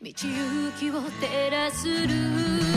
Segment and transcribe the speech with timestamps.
[0.00, 2.67] 道行きを照らすル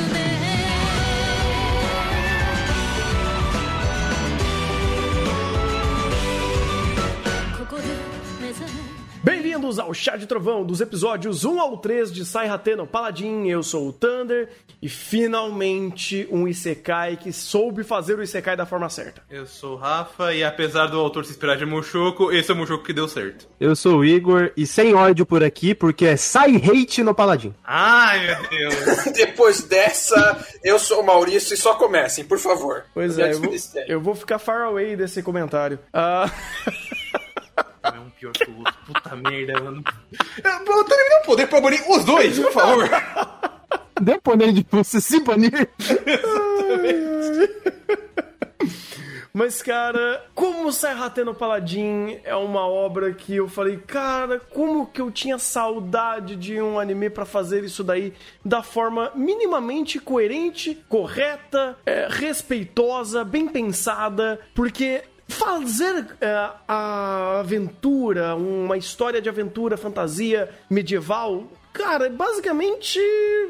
[9.72, 13.48] Bem-vindos ao Chá de Trovão, dos episódios 1 ao 3 de Sai Hateno Paladin.
[13.48, 14.50] Eu sou o Thunder
[14.82, 19.24] e finalmente um Isekai que soube fazer o Isekai da forma certa.
[19.30, 22.58] Eu sou o Rafa e apesar do autor se inspirar de Mushoku, esse é o
[22.58, 23.48] Mushoku que deu certo.
[23.60, 27.54] Eu sou o Igor e sem ódio por aqui, porque é sai hate no Paladin.
[27.64, 29.06] Ai, meu Deus.
[29.16, 32.84] Depois dessa, eu sou o Maurício e só comecem, por favor.
[32.94, 33.56] Pois é, eu vou,
[33.88, 35.80] eu vou ficar far away desse comentário.
[35.94, 36.30] Ah,
[37.84, 38.74] É um pior que o outro.
[38.86, 39.84] Puta merda, mano.
[40.44, 42.90] Eu eu também não poder pra banir os dois, por favor.
[44.02, 45.70] Depois de você se banir.
[49.34, 55.00] Mas, cara, como Sai Hateno Paladin é uma obra que eu falei, cara, como que
[55.00, 61.78] eu tinha saudade de um anime pra fazer isso daí da forma minimamente coerente, correta,
[61.86, 65.02] é, respeitosa, bem pensada, porque
[65.32, 73.00] fazer é, a aventura, uma história de aventura, fantasia medieval, Cara, é basicamente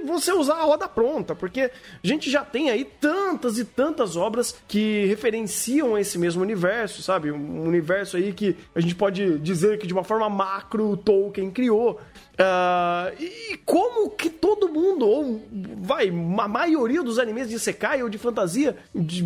[0.05, 4.55] você usar a roda pronta, porque a gente já tem aí tantas e tantas obras
[4.67, 7.31] que referenciam esse mesmo universo, sabe?
[7.31, 11.49] Um universo aí que a gente pode dizer que de uma forma macro o Tolkien
[11.49, 11.99] criou.
[12.43, 15.41] Ah, e como que todo mundo, ou
[15.77, 19.23] vai, a maioria dos animes de Sekai ou de fantasia, de,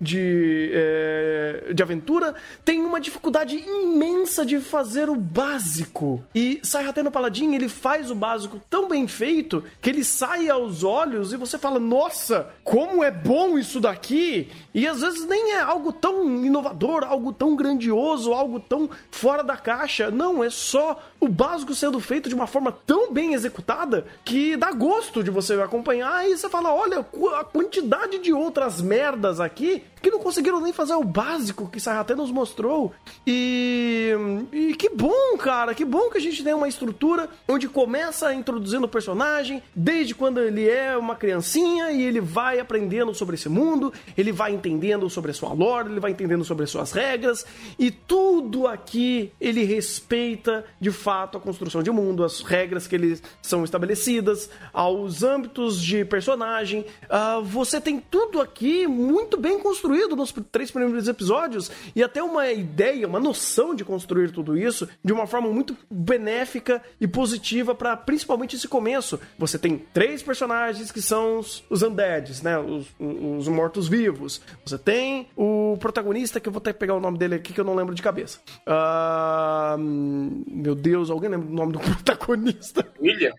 [0.00, 6.22] de, é, de aventura, tem uma dificuldade imensa de fazer o básico.
[6.34, 10.82] E Sai no Paladin, ele faz o básico tão bem feito que ele sai aos
[10.82, 14.48] olhos e você fala, nossa, como é bom isso daqui!
[14.74, 19.56] E às vezes nem é algo tão inovador, algo tão grandioso, algo tão fora da
[19.56, 20.10] caixa.
[20.10, 24.72] Não, é só o básico sendo feito de uma forma tão bem executada que dá
[24.72, 27.04] gosto de você acompanhar e você fala, olha
[27.38, 32.14] a quantidade de outras merdas aqui que não conseguiram nem fazer o básico que Sarraté
[32.14, 32.92] nos mostrou.
[33.26, 34.12] E,
[34.52, 38.86] e que bom, cara, que bom que a gente tem uma estrutura onde começa introduzindo
[38.86, 43.92] o personagem desde quando ele é uma criancinha e ele vai aprendendo sobre esse mundo,
[44.16, 47.44] ele vai entendendo sobre a sua lore, ele vai entendendo sobre as suas regras
[47.76, 53.22] e tudo aqui ele respeita de fato a construção de mundo, as regras que eles
[53.40, 56.84] são estabelecidas, aos âmbitos de personagem.
[57.08, 62.50] Ah, você tem tudo aqui muito bem construído nos três primeiros episódios e até uma
[62.50, 67.96] ideia, uma noção de construir tudo isso de uma forma muito benéfica e positiva para
[67.96, 69.20] principalmente esse começo.
[69.38, 72.58] Você tem três personagens que são os, os undeads, né?
[72.58, 74.40] Os, os mortos-vivos.
[74.64, 77.64] Você tem o protagonista, que eu vou até pegar o nome dele aqui que eu
[77.64, 78.40] não lembro de cabeça.
[78.66, 82.86] Ah, meu Deus, alguém lembra o nome do protagonista?
[83.00, 83.32] William?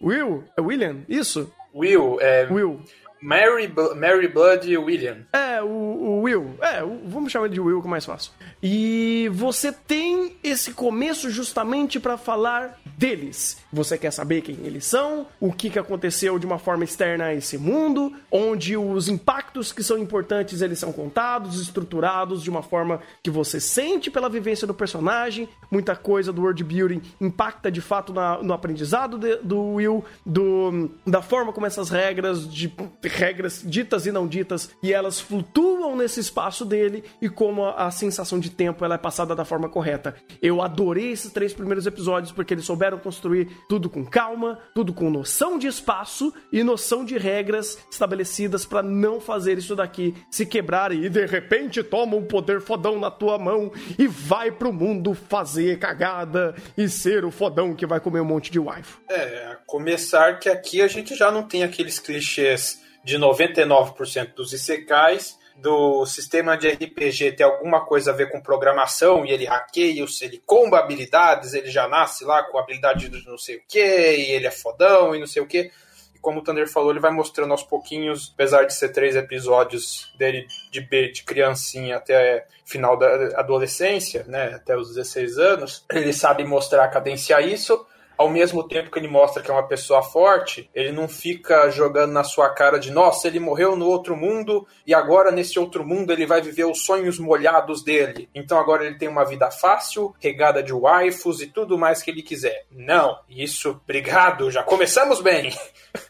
[0.00, 0.44] Will?
[0.56, 0.98] É William?
[1.08, 1.52] Isso?
[1.74, 2.46] Will, é.
[2.50, 2.80] Will.
[3.20, 5.18] Mary, Mary Blood William.
[5.32, 6.54] É, o, o Will.
[6.60, 8.32] É, o- vamos chamar de Will que é mais fácil.
[8.62, 13.58] E você tem esse começo justamente pra falar deles.
[13.72, 17.34] Você quer saber quem eles são, o que, que aconteceu de uma forma externa a
[17.34, 23.00] esse mundo, onde os impactos que são importantes eles são contados, estruturados de uma forma
[23.22, 25.48] que você sente pela vivência do personagem.
[25.70, 30.90] Muita coisa do world building impacta de fato na- no aprendizado de- do Will, do,
[31.06, 32.72] da forma como essas regras de
[33.08, 37.90] regras ditas e não ditas e elas flutuam nesse espaço dele e como a, a
[37.90, 40.14] sensação de tempo ela é passada da forma correta.
[40.40, 45.10] Eu adorei esses três primeiros episódios porque eles souberam construir tudo com calma, tudo com
[45.10, 50.92] noção de espaço e noção de regras estabelecidas pra não fazer isso daqui se quebrar
[50.92, 55.78] e de repente toma um poder fodão na tua mão e vai pro mundo fazer
[55.78, 58.98] cagada e ser o fodão que vai comer um monte de wife.
[59.08, 65.38] É, começar que aqui a gente já não tem aqueles clichês de 99% dos Isekais,
[65.60, 70.42] do sistema de RPG ter alguma coisa a ver com programação e ele hackeia, ele
[70.46, 74.46] comba habilidades, ele já nasce lá com habilidade de não sei o que, e ele
[74.46, 75.70] é fodão e não sei o que.
[76.14, 80.12] E como o Thunder falou, ele vai mostrando aos pouquinhos, apesar de ser três episódios
[80.16, 86.44] dele de, de criancinha até final da adolescência, né, até os 16 anos, ele sabe
[86.44, 87.84] mostrar, cadenciar isso,
[88.18, 92.12] ao mesmo tempo que ele mostra que é uma pessoa forte, ele não fica jogando
[92.12, 96.12] na sua cara de nossa, ele morreu no outro mundo e agora nesse outro mundo
[96.12, 98.28] ele vai viver os sonhos molhados dele.
[98.34, 102.22] Então agora ele tem uma vida fácil, regada de waifus e tudo mais que ele
[102.22, 102.66] quiser.
[102.72, 105.56] Não, isso, obrigado, já começamos bem.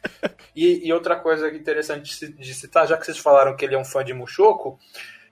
[0.56, 3.84] e, e outra coisa interessante de citar, já que vocês falaram que ele é um
[3.84, 4.78] fã de Mushoku,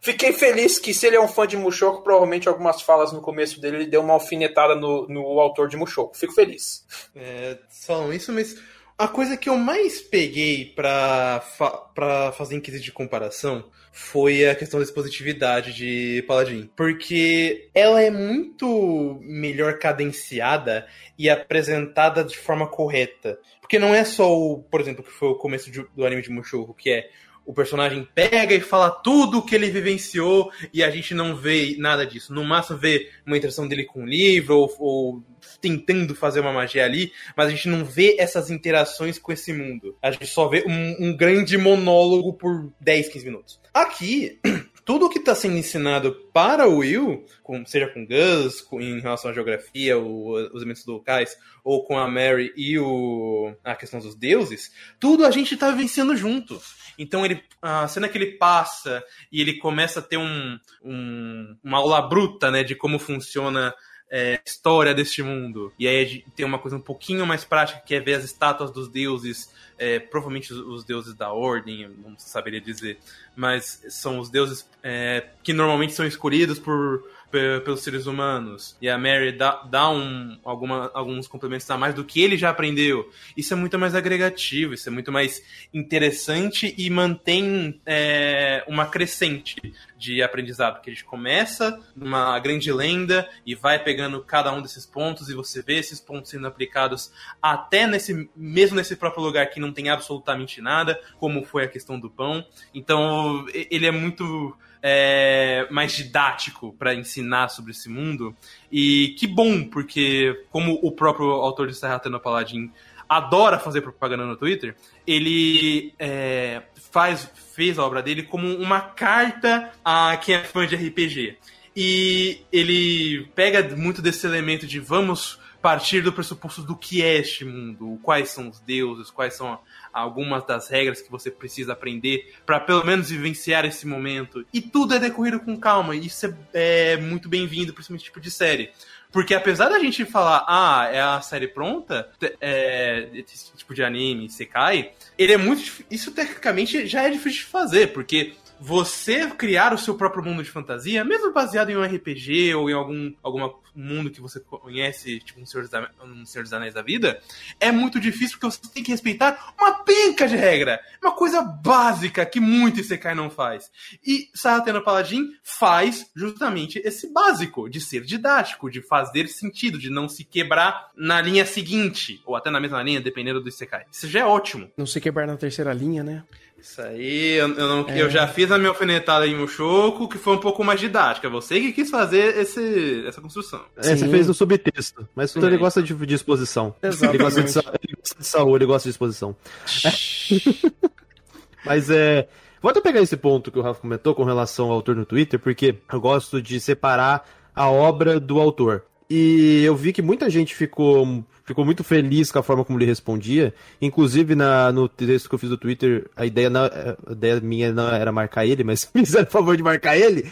[0.06, 3.60] Fiquei feliz que se ele é um fã de Mushoku, provavelmente algumas falas no começo
[3.60, 6.16] dele ele deu uma alfinetada no, no autor de Mushoku.
[6.16, 6.86] Fico feliz.
[7.16, 8.56] É, falam isso, mas
[8.96, 14.54] a coisa que eu mais peguei pra, fa pra fazer em de comparação foi a
[14.54, 16.70] questão da expositividade de Paladin.
[16.76, 20.86] Porque ela é muito melhor cadenciada
[21.18, 23.40] e apresentada de forma correta.
[23.60, 26.30] Porque não é só o, por exemplo, que foi o começo de- do anime de
[26.30, 27.10] Mushoku, que é
[27.46, 31.76] o personagem pega e fala tudo o que ele vivenciou e a gente não vê
[31.78, 32.34] nada disso.
[32.34, 35.22] No máximo vê uma interação dele com o livro ou, ou
[35.60, 39.96] tentando fazer uma magia ali, mas a gente não vê essas interações com esse mundo.
[40.02, 43.60] A gente só vê um, um grande monólogo por 10, 15 minutos.
[43.72, 44.40] Aqui,
[44.86, 49.30] tudo que está sendo ensinado para o Will, com- seja com Gus, com- em relação
[49.30, 54.14] à geografia, o- os elementos locais, ou com a Mary e o, a questão dos
[54.14, 56.58] deuses, tudo a gente está vivenciando junto.
[56.98, 61.78] Então ele, a cena que ele passa e ele começa a ter um, um- uma
[61.78, 63.74] aula bruta, né, de como funciona
[64.10, 65.72] é, história deste mundo.
[65.78, 68.88] E aí tem uma coisa um pouquinho mais prática, que é ver as estátuas dos
[68.88, 72.98] deuses, é, provavelmente os, os deuses da ordem, não saberia dizer,
[73.34, 78.76] mas são os deuses é, que normalmente são escolhidos por pelos seres humanos.
[78.80, 82.50] E a Mary dá, dá um, alguma, alguns complementos a mais do que ele já
[82.50, 83.10] aprendeu.
[83.36, 85.42] Isso é muito mais agregativo, isso é muito mais
[85.72, 89.56] interessante e mantém é, uma crescente
[89.98, 90.74] de aprendizado.
[90.74, 95.34] Porque a gente começa numa grande lenda e vai pegando cada um desses pontos e
[95.34, 97.12] você vê esses pontos sendo aplicados
[97.42, 101.98] até nesse mesmo nesse próprio lugar que não tem absolutamente nada, como foi a questão
[101.98, 102.44] do pão.
[102.74, 104.56] Então ele é muito
[104.88, 108.36] é, mais didático para ensinar sobre esse mundo.
[108.70, 112.70] E que bom, porque como o próprio autor de Serratano Paladin
[113.08, 116.62] adora fazer propaganda no Twitter, ele é,
[116.92, 121.36] faz, fez a obra dele como uma carta a quem é fã de RPG.
[121.74, 127.44] E ele pega muito desse elemento de vamos partir do pressuposto do que é este
[127.44, 129.58] mundo, quais são os deuses, quais são
[130.00, 134.44] algumas das regras que você precisa aprender para pelo menos vivenciar esse momento.
[134.52, 138.30] E tudo é decorrido com calma, e isso é, é muito bem-vindo esse tipo de
[138.30, 138.70] série.
[139.10, 142.10] Porque apesar da gente falar, ah, é a série pronta,
[142.40, 145.84] é, esse tipo de anime, Sekai, ele é muito.
[145.90, 150.50] Isso tecnicamente já é difícil de fazer, porque você criar o seu próprio mundo de
[150.50, 155.40] fantasia, mesmo baseado em um RPG ou em algum alguma mundo que você conhece, tipo
[155.40, 155.72] um Senhor, dos,
[156.02, 157.20] um Senhor dos Anéis da Vida,
[157.60, 160.80] é muito difícil porque você tem que respeitar uma penca de regra.
[161.02, 163.70] Uma coisa básica que muito Isekai não faz.
[164.04, 170.08] E Saratena Paladin faz justamente esse básico, de ser didático, de fazer sentido, de não
[170.08, 173.84] se quebrar na linha seguinte, ou até na mesma linha, dependendo do Isekai.
[173.92, 174.70] Isso já é ótimo.
[174.76, 176.24] Não se quebrar na terceira linha, né?
[176.58, 180.34] Isso aí, eu, eu não- eu já fiz a minha alfinetada em Mushoku, que foi
[180.34, 181.28] um pouco mais didática.
[181.28, 183.60] Você que quis fazer esse, essa construção.
[183.76, 185.06] É, você fez no subtexto.
[185.14, 185.44] Mas Sim.
[185.44, 186.74] ele gosta de, de exposição.
[186.82, 187.14] Exatamente.
[187.16, 189.36] Ele gosta de, ele gosta de saúde, ele gosta de exposição.
[191.64, 192.28] Mas é.
[192.60, 195.38] Vou até pegar esse ponto que o Rafa comentou com relação ao autor no Twitter,
[195.38, 198.82] porque eu gosto de separar a obra do autor.
[199.08, 202.86] E eu vi que muita gente ficou, ficou muito feliz com a forma como ele
[202.86, 203.54] respondia.
[203.80, 207.72] Inclusive, na, no texto que eu fiz do Twitter, a ideia, não, a ideia minha
[207.72, 210.28] não era marcar ele, mas me fizeram o favor de marcar ele.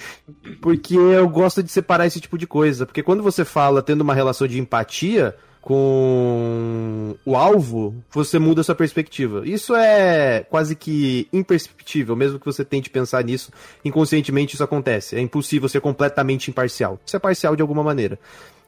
[0.60, 2.84] Porque eu gosto de separar esse tipo de coisa.
[2.84, 8.64] Porque quando você fala tendo uma relação de empatia com o alvo, você muda a
[8.64, 9.48] sua perspectiva.
[9.48, 13.50] Isso é quase que imperceptível, mesmo que você tente pensar nisso,
[13.82, 15.16] inconscientemente isso acontece.
[15.16, 17.00] É impossível ser completamente imparcial.
[17.06, 18.18] Você é parcial de alguma maneira.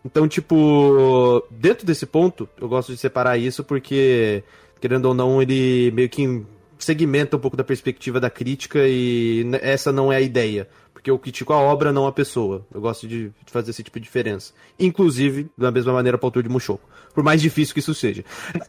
[0.06, 4.44] Então, tipo, dentro desse ponto, eu gosto de separar isso porque,
[4.80, 6.44] querendo ou não, ele meio que
[6.78, 10.68] segmenta um pouco da perspectiva da crítica e essa não é a ideia.
[10.94, 12.64] Porque eu critico a obra, não a pessoa.
[12.72, 14.52] Eu gosto de fazer esse tipo de diferença.
[14.78, 16.88] Inclusive, da mesma maneira o autor de Mushoku.
[17.12, 18.25] Por mais difícil que isso seja.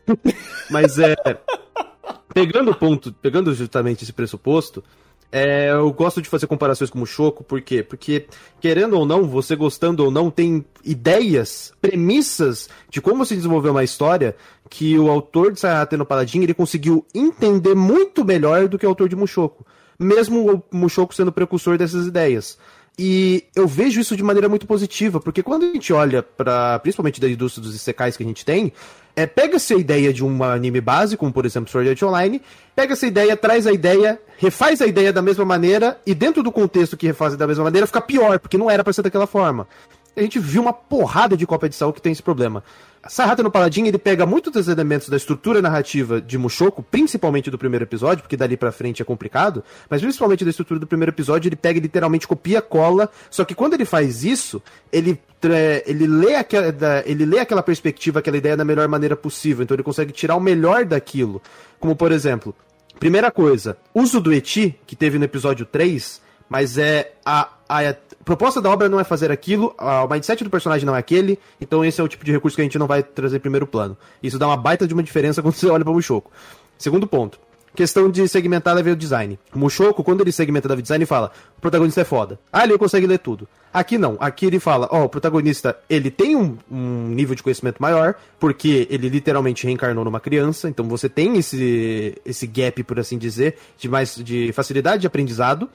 [0.71, 1.15] Mas é.
[2.33, 4.83] Pegando o ponto, pegando justamente esse pressuposto,
[5.31, 7.83] é, eu gosto de fazer comparações com o Mushoku, por quê?
[7.83, 8.27] Porque,
[8.61, 13.83] querendo ou não, você gostando ou não, tem ideias, premissas de como se desenvolveu uma
[13.83, 14.35] história
[14.69, 18.89] que o autor de Sayate no Paladin ele conseguiu entender muito melhor do que o
[18.89, 19.65] autor de Mushoku.
[19.99, 22.57] Mesmo o Mushoku sendo precursor dessas ideias.
[22.97, 27.21] E eu vejo isso de maneira muito positiva, porque quando a gente olha para, principalmente
[27.21, 28.71] da indústria dos isekais que a gente tem,
[29.17, 32.39] é, pega-se a ideia de um anime base, como por exemplo Sword Art Online,
[32.75, 36.51] pega essa ideia, traz a ideia, refaz a ideia da mesma maneira, e dentro do
[36.51, 39.67] contexto que refaz da mesma maneira, fica pior, porque não era pra ser daquela forma.
[40.17, 42.63] A gente viu uma porrada de cópia edição que tem esse problema.
[43.07, 47.57] Sarrata no Paladin, ele pega muitos dos elementos da estrutura narrativa de Mushoku, principalmente do
[47.57, 51.47] primeiro episódio, porque dali pra frente é complicado, mas principalmente da estrutura do primeiro episódio,
[51.47, 56.07] ele pega e literalmente copia, cola, só que quando ele faz isso, ele, é, ele,
[56.07, 60.11] lê aquela, ele lê aquela perspectiva, aquela ideia da melhor maneira possível, então ele consegue
[60.11, 61.41] tirar o melhor daquilo.
[61.79, 62.53] Como, por exemplo,
[62.99, 67.95] primeira coisa, uso do Eti, que teve no episódio 3, mas é a, a, a,
[68.25, 71.39] proposta da obra não é fazer aquilo, a, o mindset do personagem não é aquele,
[71.59, 73.97] então esse é o tipo de recurso que a gente não vai trazer primeiro plano.
[74.21, 76.31] Isso dá uma baita de uma diferença quando você olha para o Mushoku.
[76.77, 77.39] Segundo ponto,
[77.77, 79.37] questão de segmentar level design.
[79.53, 82.39] O Mushoku, quando ele segmenta level design, fala, o protagonista é foda.
[82.51, 83.47] Ah, ele consegue ler tudo.
[83.71, 87.43] Aqui não, aqui ele fala, ó, oh, o protagonista, ele tem um, um, nível de
[87.43, 92.99] conhecimento maior, porque ele literalmente reencarnou numa criança, então você tem esse, esse gap, por
[92.99, 95.69] assim dizer, de mais de facilidade de aprendizado,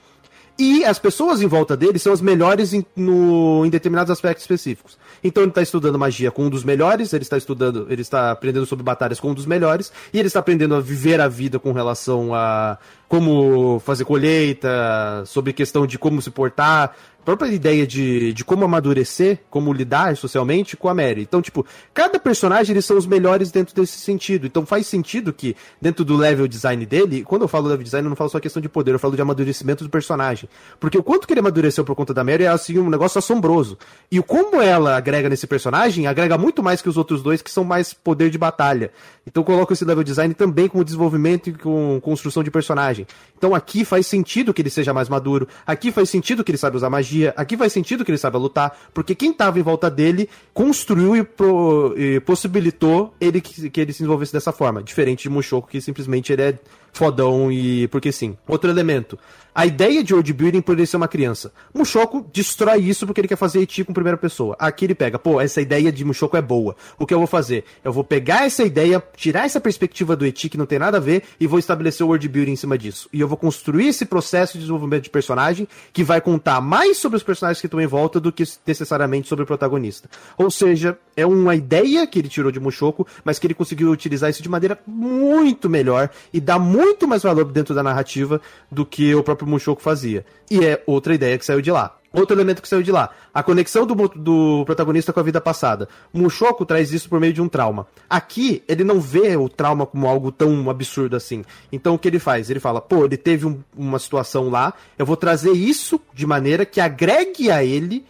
[0.59, 4.99] e as pessoas em volta dele são as melhores em, no, em determinados aspectos específicos.
[5.23, 8.67] Então ele está estudando magia com um dos melhores, ele está estudando, ele está aprendendo
[8.67, 11.73] sobre batalhas com um dos melhores, e ele está aprendendo a viver a vida com
[11.73, 18.45] relação a como fazer colheita, sobre questão de como se portar, própria ideia de, de
[18.45, 21.23] como amadurecer, como lidar socialmente com a Mary.
[21.23, 21.65] Então, tipo,
[21.95, 24.47] cada personagem eles são os melhores dentro desse sentido.
[24.47, 28.11] Então faz sentido que, dentro do level design dele, quando eu falo level design, eu
[28.11, 30.49] não falo só questão de poder, eu falo de amadurecimento do personagem.
[30.81, 33.79] Porque o quanto que ele amadureceu por conta da Mary é assim um negócio assombroso.
[34.11, 37.63] E como ela agrega nesse personagem, agrega muito mais que os outros dois, que são
[37.63, 38.91] mais poder de batalha.
[39.27, 43.07] Então eu coloco esse level design também como desenvolvimento e com construção de personagem.
[43.37, 46.77] Então aqui faz sentido que ele seja mais maduro, aqui faz sentido que ele saiba
[46.77, 47.35] usar magia.
[47.37, 51.23] Aqui faz sentido que ele saiba lutar, porque quem estava em volta dele construiu e,
[51.23, 54.83] pro, e possibilitou ele que, que, ele se desenvolvesse dessa forma.
[54.83, 56.59] Diferente de Mushoku, que simplesmente ele é
[56.93, 58.37] fodão e porque sim.
[58.47, 59.19] Outro elemento.
[59.55, 61.53] A ideia de world building ele ser uma criança.
[61.75, 64.57] Mushoku destrói isso porque ele quer fazer Eti com primeira pessoa.
[64.59, 66.75] Aqui ele pega, pô, essa ideia de Mushoku é boa.
[66.99, 67.65] O que eu vou fazer?
[67.85, 71.01] Eu vou pegar essa ideia, tirar essa perspectiva do Eti que não tem nada a
[71.01, 73.11] ver e vou estabelecer o world building em cima disso.
[73.13, 77.19] E eu vou construir esse processo de desenvolvimento de personagem que vai contar mais sobre
[77.19, 80.09] os personagens que estão em volta do que necessariamente sobre o protagonista.
[80.39, 84.31] Ou seja, é uma ideia que ele tirou de Mushoku, mas que ele conseguiu utilizar
[84.31, 89.15] isso de maneira muito melhor e dar muito mais valor dentro da narrativa do que
[89.15, 90.25] o próprio próprio Mushoku fazia.
[90.51, 91.97] E é outra ideia que saiu de lá.
[92.13, 95.89] Outro elemento que saiu de lá, a conexão do, do protagonista com a vida passada.
[96.13, 97.87] Mushoku traz isso por meio de um trauma.
[98.09, 101.43] Aqui, ele não vê o trauma como algo tão absurdo assim.
[101.73, 102.51] Então, o que ele faz?
[102.51, 106.67] Ele fala, pô, ele teve um, uma situação lá, eu vou trazer isso de maneira
[106.67, 108.05] que agregue a ele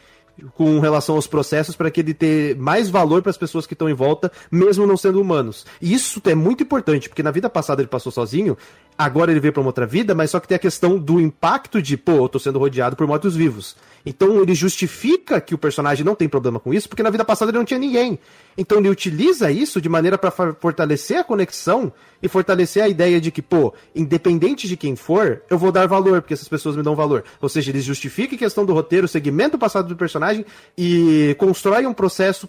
[0.55, 3.89] com relação aos processos para que ele tenha mais valor para as pessoas que estão
[3.89, 5.67] em volta, mesmo não sendo humanos.
[5.81, 8.57] E isso é muito importante, porque na vida passada ele passou sozinho,
[8.97, 11.81] agora ele veio para uma outra vida, mas só que tem a questão do impacto
[11.81, 13.77] de, pô, eu tô sendo rodeado por mortos-vivos.
[14.05, 17.51] Então ele justifica que o personagem não tem problema com isso, porque na vida passada
[17.51, 18.19] ele não tinha ninguém.
[18.57, 21.93] Então ele utiliza isso de maneira para fortalecer a conexão
[22.23, 26.21] e fortalecer a ideia de que, pô, independente de quem for, eu vou dar valor,
[26.21, 27.25] porque essas pessoas me dão valor.
[27.41, 30.45] Ou seja, eles justificam a questão do roteiro, segmento passado do personagem
[30.77, 32.49] e constrói um processo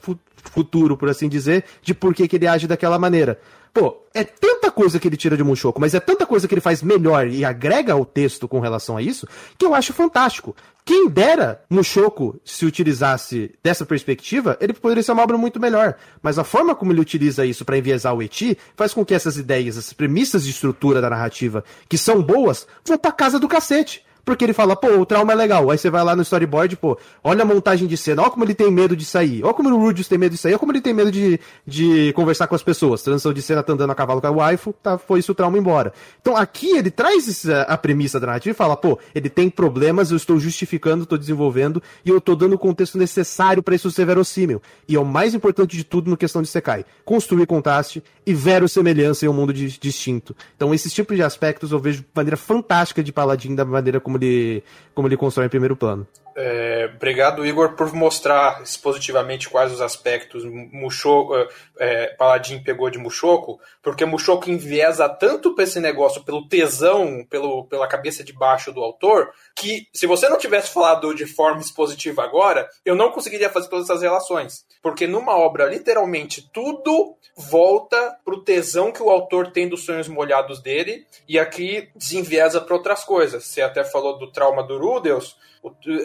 [0.51, 3.39] futuro, por assim dizer, de por que, que ele age daquela maneira.
[3.73, 6.61] Pô, é tanta coisa que ele tira de Mushoku, mas é tanta coisa que ele
[6.61, 9.27] faz melhor e agrega ao texto com relação a isso,
[9.57, 10.55] que eu acho fantástico.
[10.85, 15.95] Quem dera Mushoku se utilizasse dessa perspectiva, ele poderia ser uma obra muito melhor.
[16.21, 19.37] Mas a forma como ele utiliza isso para enviesar o Eti faz com que essas
[19.37, 24.05] ideias, essas premissas de estrutura da narrativa, que são boas, vão pra casa do cacete.
[24.25, 25.69] Porque ele fala, pô, o trauma é legal.
[25.69, 28.53] Aí você vai lá no storyboard, pô, olha a montagem de cena, olha como ele
[28.53, 30.81] tem medo de sair, olha como o Rudius tem medo de sair, olha como ele
[30.81, 33.01] tem medo de, de conversar com as pessoas.
[33.01, 35.57] Transição de cena tá andando a cavalo com a waifu, tá, foi isso o trauma
[35.57, 35.91] embora.
[36.21, 40.11] Então aqui ele traz essa, a premissa da narrativa e fala, pô, ele tem problemas,
[40.11, 44.05] eu estou justificando, estou desenvolvendo e eu estou dando o contexto necessário para isso ser
[44.05, 44.61] verossímil.
[44.87, 46.85] E é o mais importante de tudo no questão de Sekai.
[47.03, 50.35] Construir contraste e verossemelhança em um mundo de, distinto.
[50.55, 54.12] Então esses tipos de aspectos eu vejo de maneira fantástica de Paladin da maneira como
[54.13, 56.07] como ele, como ele constrói em primeiro plano.
[56.35, 61.47] É, obrigado, Igor, por mostrar expositivamente quais os aspectos Mushoku, é,
[61.79, 67.65] é, Paladin pegou de Mushoku, porque Mushoku enviesa tanto para esse negócio pelo tesão, pelo,
[67.65, 72.23] pela cabeça de baixo do autor, que se você não tivesse falado de forma expositiva
[72.23, 74.65] agora, eu não conseguiria fazer todas essas relações.
[74.81, 80.61] Porque numa obra, literalmente, tudo volta pro tesão que o autor tem dos sonhos molhados
[80.61, 83.45] dele, e aqui desenviesa para outras coisas.
[83.45, 85.37] Você até falou do trauma do Rudeus,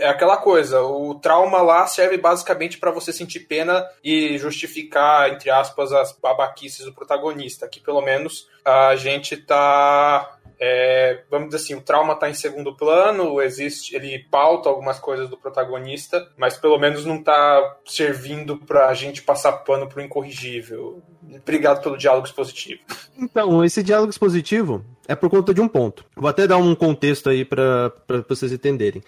[0.00, 5.50] é aquela coisa, o trauma lá serve basicamente para você sentir pena e justificar, entre
[5.50, 7.66] aspas, as babaquices do protagonista.
[7.66, 12.74] Aqui, pelo menos, a gente tá É, vamos dizer assim, o trauma está em segundo
[12.74, 18.92] plano, existe, ele pauta algumas coisas do protagonista, mas pelo menos não está servindo pra
[18.92, 21.00] gente passar pano pro incorrigível.
[21.30, 22.80] Obrigado pelo diálogo expositivo.
[23.16, 26.04] Então, esse diálogo expositivo é por conta de um ponto.
[26.16, 27.92] Vou até dar um contexto aí para
[28.28, 29.00] vocês entenderem.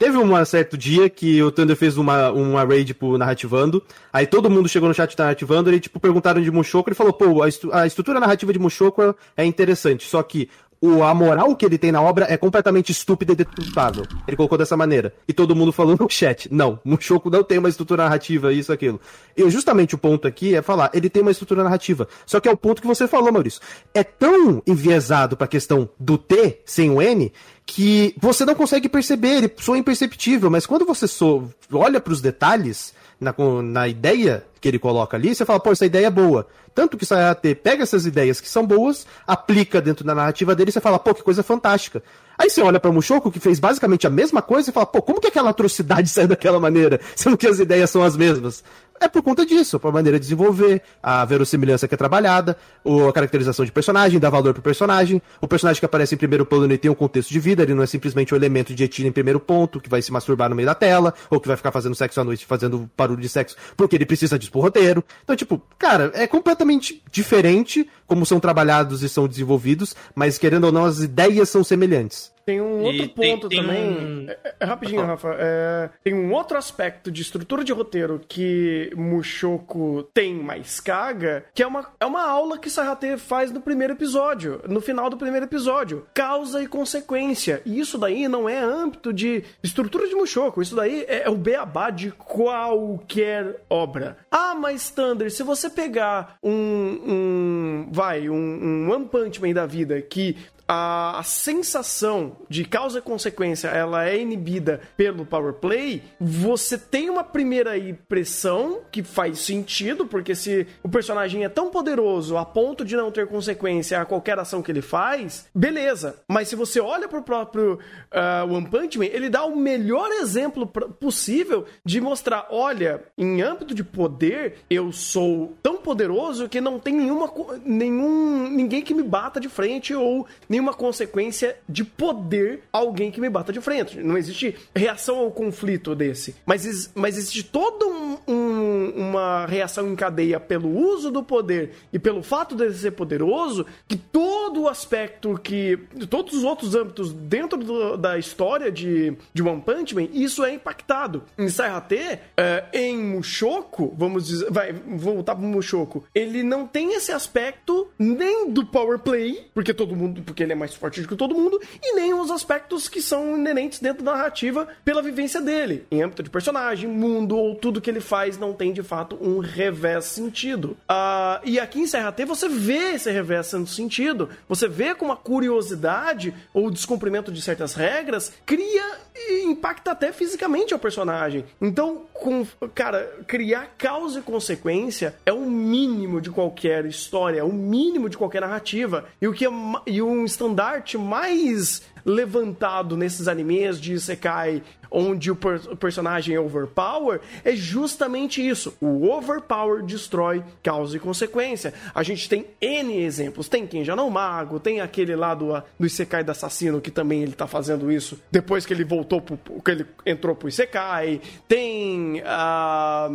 [0.00, 3.82] Teve um certo dia que o Thunder fez uma, uma raid, tipo, narrativando.
[4.10, 6.88] Aí todo mundo chegou no chat narrativando e, tipo, perguntaram de Mushoku.
[6.88, 7.48] Ele falou, pô, a,
[7.82, 10.08] a estrutura narrativa de Mushoku é interessante.
[10.08, 10.48] Só que
[10.80, 14.04] o, a moral que ele tem na obra é completamente estúpida e detestável.
[14.26, 15.12] Ele colocou dessa maneira.
[15.28, 18.98] E todo mundo falou no chat, não, Mushoku não tem uma estrutura narrativa, isso, aquilo.
[19.36, 22.08] E justamente o ponto aqui é falar, ele tem uma estrutura narrativa.
[22.24, 23.60] Só que é o ponto que você falou, Maurício.
[23.92, 27.30] É tão enviesado pra questão do T sem o N
[27.66, 32.20] que você não consegue perceber, ele soa imperceptível, mas quando você so, olha para os
[32.20, 36.46] detalhes, na, na ideia que ele coloca ali, você fala, pô, essa ideia é boa.
[36.74, 40.70] Tanto que o Sayate pega essas ideias que são boas, aplica dentro da narrativa dele
[40.70, 42.02] e você fala, pô, que coisa fantástica.
[42.38, 45.20] Aí você olha pra Mushoku, que fez basicamente a mesma coisa, e fala, pô, como
[45.20, 48.64] que aquela atrocidade saiu daquela maneira, sendo que as ideias são as mesmas?
[49.02, 52.54] É por conta disso, por maneira de desenvolver, a verossimilhança que é trabalhada,
[52.84, 55.22] a caracterização de personagem, dar valor pro personagem.
[55.40, 57.82] O personagem que aparece em primeiro plano ele tem um contexto de vida, ele não
[57.82, 60.66] é simplesmente um elemento de etina em primeiro ponto, que vai se masturbar no meio
[60.66, 63.96] da tela, ou que vai ficar fazendo sexo à noite, fazendo barulho de sexo, porque
[63.96, 65.02] ele precisa disso pro roteiro.
[65.24, 70.72] Então, tipo, cara, é completamente diferente como são trabalhados e são desenvolvidos, mas querendo ou
[70.72, 72.30] não, as ideias são semelhantes.
[72.50, 73.90] Tem um outro ponto tem também.
[73.90, 74.26] Um...
[74.28, 75.36] É, é, rapidinho, Rafa.
[75.38, 81.62] É, tem um outro aspecto de estrutura de roteiro que Mushoku tem mais caga, que
[81.62, 85.46] é uma, é uma aula que Sarate faz no primeiro episódio, no final do primeiro
[85.46, 86.04] episódio.
[86.12, 87.62] Causa e consequência.
[87.64, 90.60] E isso daí não é âmbito de estrutura de Mushoku.
[90.60, 94.18] Isso daí é, é o beabá de qualquer obra.
[94.28, 99.66] Ah, mas Thunder, se você pegar um, um vai, um, um One Punch Man da
[99.66, 100.36] vida que
[100.72, 107.24] a, sensação de causa e consequência ela é inibida pelo power play, você tem uma
[107.24, 112.96] primeira impressão que faz sentido, porque se o personagem é tão poderoso a ponto de
[112.96, 116.16] não ter consequência a qualquer ação que ele faz, beleza.
[116.28, 117.80] Mas se você olha pro próprio
[118.12, 123.74] uh, One Punch Man, ele dá o melhor exemplo possível de mostrar, olha, em âmbito
[123.74, 127.28] de poder, eu sou tão poderoso que não tem nenhuma
[127.64, 133.20] nenhum ninguém que me bata de frente ou nenhum nenhuma consequência de poder alguém que
[133.20, 133.98] me bata de frente.
[133.98, 136.36] Não existe reação ao conflito desse.
[136.44, 141.98] Mas, mas existe toda um, um, uma reação em cadeia pelo uso do poder e
[141.98, 145.78] pelo fato dele ser poderoso, que todo o aspecto que.
[146.08, 150.52] todos os outros âmbitos dentro do, da história de, de One Punch Man, isso é
[150.52, 151.24] impactado.
[151.38, 154.50] Em Saihate, é, em Mushoku, vamos dizer.
[154.50, 159.96] Vai, voltar pro Mushoku, ele não tem esse aspecto nem do power play, porque todo
[159.96, 160.22] mundo.
[160.22, 163.36] Porque ele é mais forte do que todo mundo, e nem os aspectos que são
[163.36, 165.86] inerentes dentro da narrativa pela vivência dele.
[165.90, 169.38] Em âmbito de personagem, mundo ou tudo que ele faz não tem de fato um
[169.38, 170.76] revés sentido.
[170.90, 175.12] Uh, e aqui em Serra T você vê esse revés sendo sentido, você vê como
[175.12, 181.44] a curiosidade ou o descumprimento de certas regras cria e impacta até fisicamente ao personagem.
[181.60, 187.52] Então, com, cara, criar causa e consequência é o mínimo de qualquer história, é o
[187.52, 189.06] mínimo de qualquer narrativa.
[189.20, 189.50] E o que é,
[189.86, 196.40] e um estandarte mais levantado nesses animes de Isekai onde o, per o personagem é
[196.40, 198.74] overpower, é justamente isso.
[198.80, 201.72] O overpower destrói causa e consequência.
[201.94, 203.48] A gente tem N exemplos.
[203.48, 207.22] Tem quem já não mago, tem aquele lá do, do Isekai do assassino que também
[207.22, 211.20] ele tá fazendo isso depois que ele voltou pro, que ele entrou pro Isekai.
[211.46, 213.08] Tem a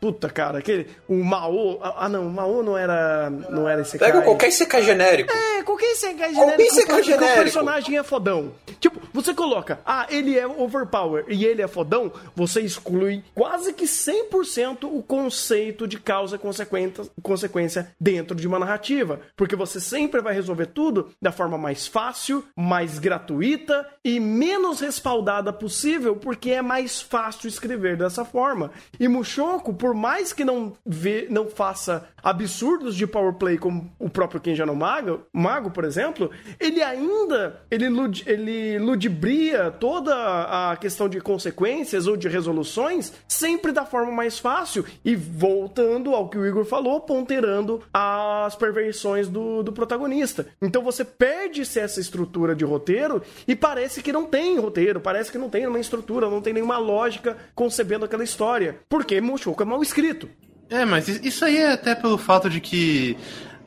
[0.00, 4.10] puta cara, aquele o Mao, ah não, o Mao não era não era Isekai.
[4.10, 5.32] Pega qualquer Isekai genérico.
[5.32, 6.46] É, qualquer Isekai genérico.
[6.46, 7.32] Qualquer Isekai genérico.
[7.32, 8.52] O personagem é fodão.
[8.78, 13.84] Tipo, você coloca, ah, ele é overpower e ele é fodão, você exclui quase que
[13.84, 19.20] 100% o conceito de causa e consequência dentro de uma narrativa.
[19.36, 25.52] Porque você sempre vai resolver tudo da forma mais fácil, mais gratuita e menos respaldada
[25.52, 28.70] possível, porque é mais fácil escrever dessa forma.
[28.98, 34.08] E Mushoku, por mais que não, vê, não faça absurdos de power play como o
[34.08, 40.76] próprio Kenja no Mago, Mago, por exemplo, ele ainda ele, lud, ele ludibria toda a
[40.76, 46.38] questão de consequências ou de resoluções sempre da forma mais fácil e voltando ao que
[46.38, 50.46] o Igor falou, ponderando as perversões do, do protagonista.
[50.60, 55.38] Então você perde-se essa estrutura de roteiro e parece que não tem roteiro, parece que
[55.38, 58.80] não tem uma estrutura, não tem nenhuma lógica concebendo aquela história.
[58.88, 60.28] Porque Mushoku é mal escrito.
[60.68, 63.16] É, mas isso aí é até pelo fato de que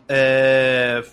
[0.08, 1.04] é,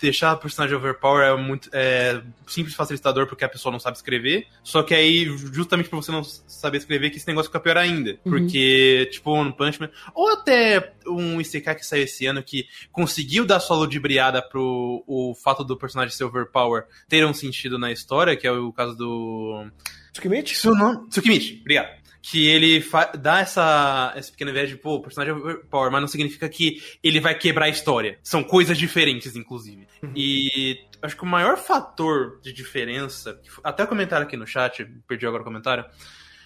[0.00, 4.46] deixar a personagem overpower é muito é, simples facilitador porque a pessoa não sabe escrever.
[4.62, 8.18] Só que aí, justamente por você não saber escrever, que esse negócio fica pior ainda.
[8.24, 13.44] Porque, tipo, One Punch Man, ou até um Isekai que saiu esse ano que conseguiu
[13.44, 18.36] dar sua ludibriada pro o fato do personagem ser overpower ter um sentido na história,
[18.36, 19.66] que é o caso do.
[20.12, 20.56] Tsukimichi?
[20.56, 21.08] Seu nome?
[21.08, 22.05] Tsukimichi, obrigado.
[22.28, 22.84] Que ele
[23.20, 26.82] dá essa, essa pequena ideia de, pô, o personagem é overpower, mas não significa que
[27.00, 28.18] ele vai quebrar a história.
[28.20, 29.86] São coisas diferentes, inclusive.
[30.14, 35.42] E acho que o maior fator de diferença, até comentaram aqui no chat, perdi agora
[35.42, 35.84] o comentário,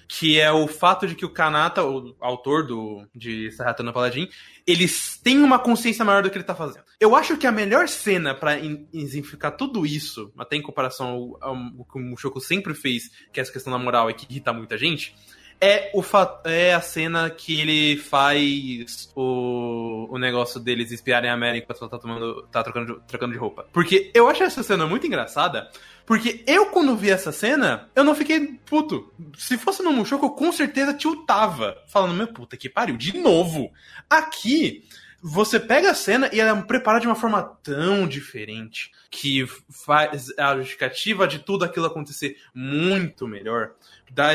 [0.07, 4.29] que é o fato de que o Kanata, o autor do, de Sarrata no Paladin,
[4.67, 6.85] eles têm uma consciência maior do que ele tá fazendo.
[6.99, 11.85] Eu acho que a melhor cena in- exemplificar tudo isso, até em comparação ao, ao
[11.85, 14.77] que o Mushoku sempre fez, que é essa questão da moral e que irrita muita
[14.77, 15.15] gente,
[15.61, 16.03] é, o
[16.45, 21.91] é a cena que ele faz o, o negócio deles espiarem a América enquanto ela
[21.91, 23.67] tá, tomando, tá trocando, de, trocando de roupa.
[23.73, 25.71] Porque eu acho essa cena muito engraçada,
[26.07, 29.13] porque eu, quando vi essa cena, eu não fiquei puto.
[29.37, 31.77] Se fosse no Mushoku, eu com certeza tiltava.
[31.87, 33.71] Falando, meu puta que pariu, de novo.
[34.09, 34.83] Aqui,
[35.23, 40.33] você pega a cena e ela é preparada de uma forma tão diferente que faz
[40.39, 43.73] a justificativa de tudo aquilo acontecer muito melhor.
[44.11, 44.33] Da,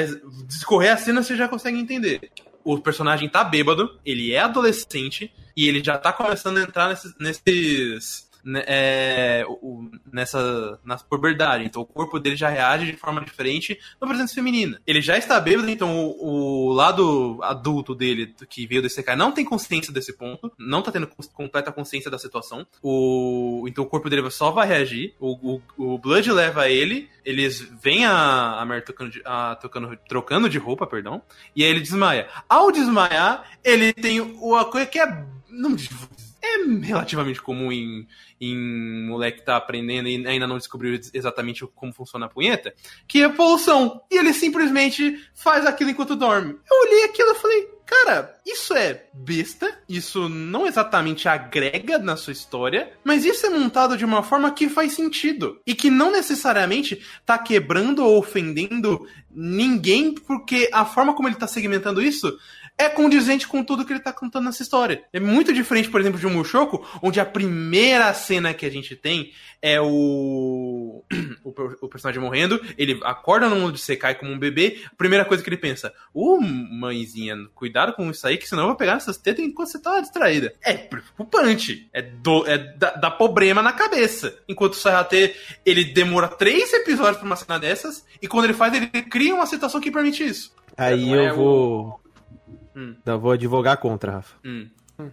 [0.48, 2.32] discorrer a cena você já consegue entender.
[2.64, 7.16] O personagem tá bêbado, ele é adolescente e ele já tá começando a entrar nesses.
[7.20, 8.25] nesses
[8.66, 11.66] é, o- nessa na puberdade.
[11.66, 14.80] Então o corpo dele já reage de forma diferente na presença feminina.
[14.86, 19.32] Ele já está bêbado, então o, o lado adulto dele, que veio desse cara, não
[19.32, 22.66] tem consciência desse ponto, não tá tendo completa consciência da situação.
[22.82, 25.14] O, então o corpo dele só vai reagir.
[25.20, 30.50] O, o, Blood leva ele, eles veem a, a Mary tocando de, a- tocando, trocando
[30.50, 31.22] de roupa, perdão,
[31.56, 32.28] e aí ele desmaia.
[32.48, 35.26] Ao desmaiar, ele tem uma coisa que é.
[35.50, 35.76] Não,
[36.46, 38.08] é relativamente comum em,
[38.40, 42.74] em moleque que tá aprendendo e ainda não descobriu exatamente como funciona a punheta,
[43.08, 44.02] que é poluição.
[44.12, 46.56] E ele simplesmente faz aquilo enquanto dorme.
[46.70, 52.34] Eu olhei aquilo e falei, cara, isso é besta, isso não exatamente agrega na sua
[52.34, 55.60] história, mas isso é montado de uma forma que faz sentido.
[55.66, 61.48] E que não necessariamente tá quebrando ou ofendendo ninguém, porque a forma como ele tá
[61.48, 62.38] segmentando isso
[62.78, 65.04] é condizente com tudo que ele tá contando nessa história.
[65.14, 68.96] É muito diferente, por exemplo, de um Mushoku, onde a primeira cena que a gente
[68.96, 71.04] tem é o
[71.44, 74.96] o, per- o personagem morrendo, ele acorda no mundo de Sekai como um bebê, a
[74.96, 78.76] primeira coisa que ele pensa, ô mãezinha, cuidado com isso aí, que senão eu vou
[78.76, 80.54] pegar essas tetas enquanto você tá distraída.
[80.62, 84.38] É preocupante, é, do, é da, dá problema na cabeça.
[84.48, 85.34] Enquanto o Sayate,
[85.66, 89.46] ele demora três episódios pra uma cena dessas, e quando ele faz, ele cria uma
[89.46, 90.54] situação que permite isso.
[90.78, 92.00] Aí é eu vou.
[92.76, 92.96] Hum.
[93.06, 94.36] Eu vou advogar contra, Rafa.
[94.46, 94.68] Hum,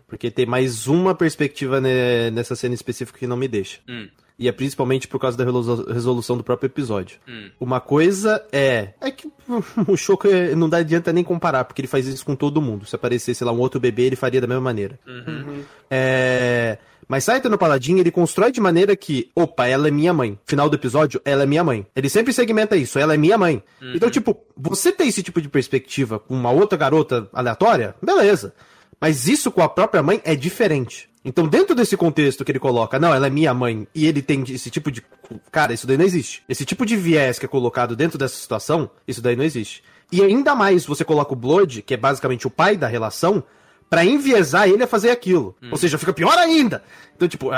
[0.06, 3.80] Porque tem mais uma perspectiva ne- nessa cena específica que não me deixa.
[3.88, 7.18] hum, E é principalmente por causa da resolu- resolução do próprio episódio.
[7.28, 7.50] hum.
[7.60, 8.94] Uma coisa é.
[9.00, 9.28] É que
[9.86, 12.86] o Choco é- não dá adianta nem comparar, porque ele faz isso com todo mundo.
[12.86, 14.98] Se aparecesse lá um outro bebê, ele faria da mesma maneira.
[15.06, 15.62] Uhum.
[15.90, 16.78] É.
[17.12, 20.38] Mas Saito no Paladin, ele constrói de maneira que, opa, ela é minha mãe.
[20.46, 21.86] Final do episódio, ela é minha mãe.
[21.94, 23.62] Ele sempre segmenta isso, ela é minha mãe.
[23.94, 28.54] Então, tipo, você ter esse tipo de perspectiva com uma outra garota aleatória, beleza.
[28.98, 31.06] Mas isso com a própria mãe é diferente.
[31.22, 34.42] Então, dentro desse contexto que ele coloca, não, ela é minha mãe, e ele tem
[34.48, 35.04] esse tipo de.
[35.50, 36.42] Cara, isso daí não existe.
[36.48, 39.84] Esse tipo de viés que é colocado dentro dessa situação, isso daí não existe.
[40.10, 43.44] E ainda mais você coloca o Blood, que é basicamente o pai da relação,
[43.92, 45.54] pra enviesar ele a fazer aquilo.
[45.70, 46.82] Ou seja, fica pior ainda.
[47.14, 47.50] Então, tipo,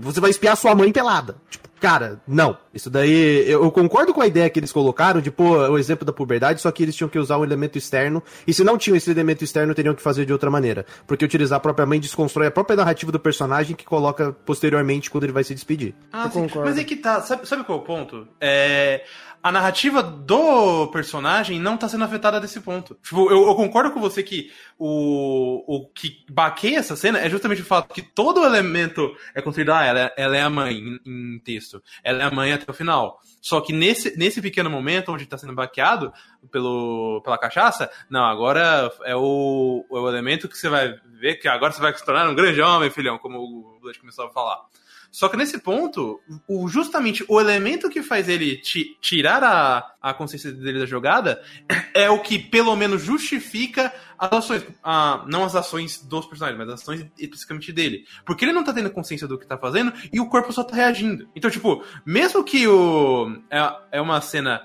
[0.00, 1.34] você vai espiar sua mãe pelada.
[1.50, 2.56] Tipo, cara, não.
[2.72, 3.48] Isso daí.
[3.50, 6.70] Eu concordo com a ideia que eles colocaram de pôr o exemplo da puberdade, só
[6.70, 8.22] que eles tinham que usar um elemento externo.
[8.46, 10.86] E se não tinham esse elemento externo, teriam que fazer de outra maneira.
[11.06, 15.24] Porque utilizar a própria mãe desconstrói a própria narrativa do personagem que coloca posteriormente quando
[15.24, 15.94] ele vai se despedir.
[16.12, 16.40] Ah, Eu sim.
[16.42, 16.68] concordo.
[16.70, 17.20] Mas é que tá.
[17.22, 18.28] Sabe, sabe qual é o ponto?
[18.40, 19.04] É.
[19.42, 22.94] A narrativa do personagem não tá sendo afetada desse ponto.
[23.02, 27.62] Tipo, eu, eu concordo com você que o, o que baqueia essa cena é justamente
[27.62, 31.00] o fato que todo elemento é construído, ah, ela, é- ela é a mãe em,
[31.06, 31.82] em texto.
[32.04, 33.20] Ela é a mãe até o final.
[33.40, 36.12] Só que nesse, nesse pequeno momento onde tá sendo baqueado
[36.50, 41.48] pelo, pela cachaça, não, agora é o, é o elemento que você vai ver que
[41.48, 44.58] agora você vai se tornar um grande homem, filhão, como o Blood começou a falar.
[45.10, 50.14] Só que nesse ponto, o, justamente o elemento que faz ele ti- tirar a, a
[50.14, 51.42] consciência dele da jogada
[51.92, 54.64] é o que pelo menos justifica as ações.
[54.84, 58.04] ah, não as ações dos personagens, mas as ações especificamente dele.
[58.24, 60.76] Porque ele não tá tendo consciência do que tá fazendo e o corpo só tá
[60.76, 61.28] reagindo.
[61.34, 63.36] Então, tipo, mesmo que o.
[63.50, 64.62] É, é uma cena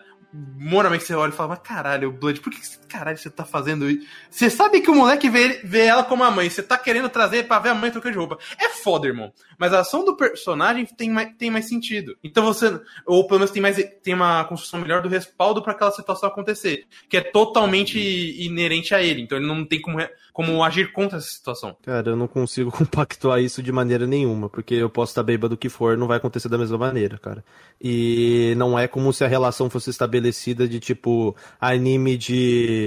[0.58, 2.60] moralmente você olha e fala, mas caralho, Blood, por que-
[2.96, 4.08] caralho você tá fazendo isso?
[4.30, 7.46] Você sabe que o moleque vê, vê ela como a mãe, você tá querendo trazer
[7.46, 8.38] pra ver a mãe trocando de roupa.
[8.58, 9.34] É foda, irmão.
[9.58, 12.16] Mas a ação do personagem tem mais, tem mais sentido.
[12.24, 15.92] Então você, ou pelo menos tem mais tem uma construção melhor do respaldo pra aquela
[15.92, 19.22] situação acontecer, que é totalmente inerente a ele.
[19.22, 19.98] Então ele não tem como,
[20.32, 21.76] como agir contra essa situação.
[21.84, 25.58] Cara, eu não consigo compactuar isso de maneira nenhuma, porque eu posso estar bêbado do
[25.58, 27.44] que for, não vai acontecer da mesma maneira, cara.
[27.82, 32.85] E não é como se a relação fosse estabelecida de tipo anime de,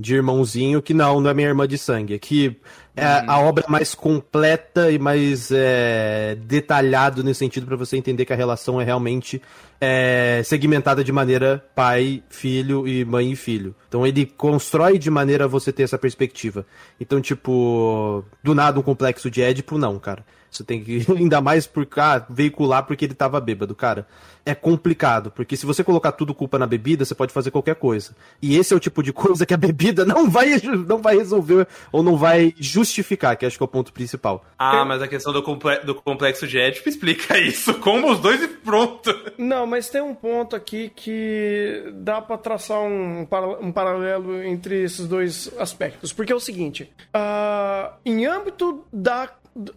[0.00, 2.14] de irmãozinho, que não, não é minha irmã de sangue.
[2.14, 2.56] É que
[2.96, 8.32] é a obra mais completa e mais é, detalhado nesse sentido pra você entender que
[8.32, 9.40] a relação é realmente
[9.80, 13.74] é, segmentada de maneira pai, filho e mãe e filho.
[13.88, 16.66] Então ele constrói de maneira você ter essa perspectiva.
[17.00, 20.24] Então, tipo, do nada um complexo de Édipo, não, cara.
[20.50, 24.06] Você tem que, ainda mais por ah, veicular porque ele tava bêbado, cara.
[24.46, 28.16] É complicado, porque se você colocar tudo culpa na bebida, você pode fazer qualquer coisa.
[28.40, 31.68] E esse é o tipo de coisa que a bebida não vai, não vai resolver
[31.92, 34.42] ou não vai justificar, que acho que é o ponto principal.
[34.58, 37.74] Ah, mas a questão do, comple- do complexo de Édipo explica isso.
[37.74, 39.14] Como os dois e pronto.
[39.36, 44.82] Não, mas tem um ponto aqui que dá pra traçar um, para- um paralelo entre
[44.82, 46.10] esses dois aspectos.
[46.10, 49.28] Porque é o seguinte: ah, em âmbito da,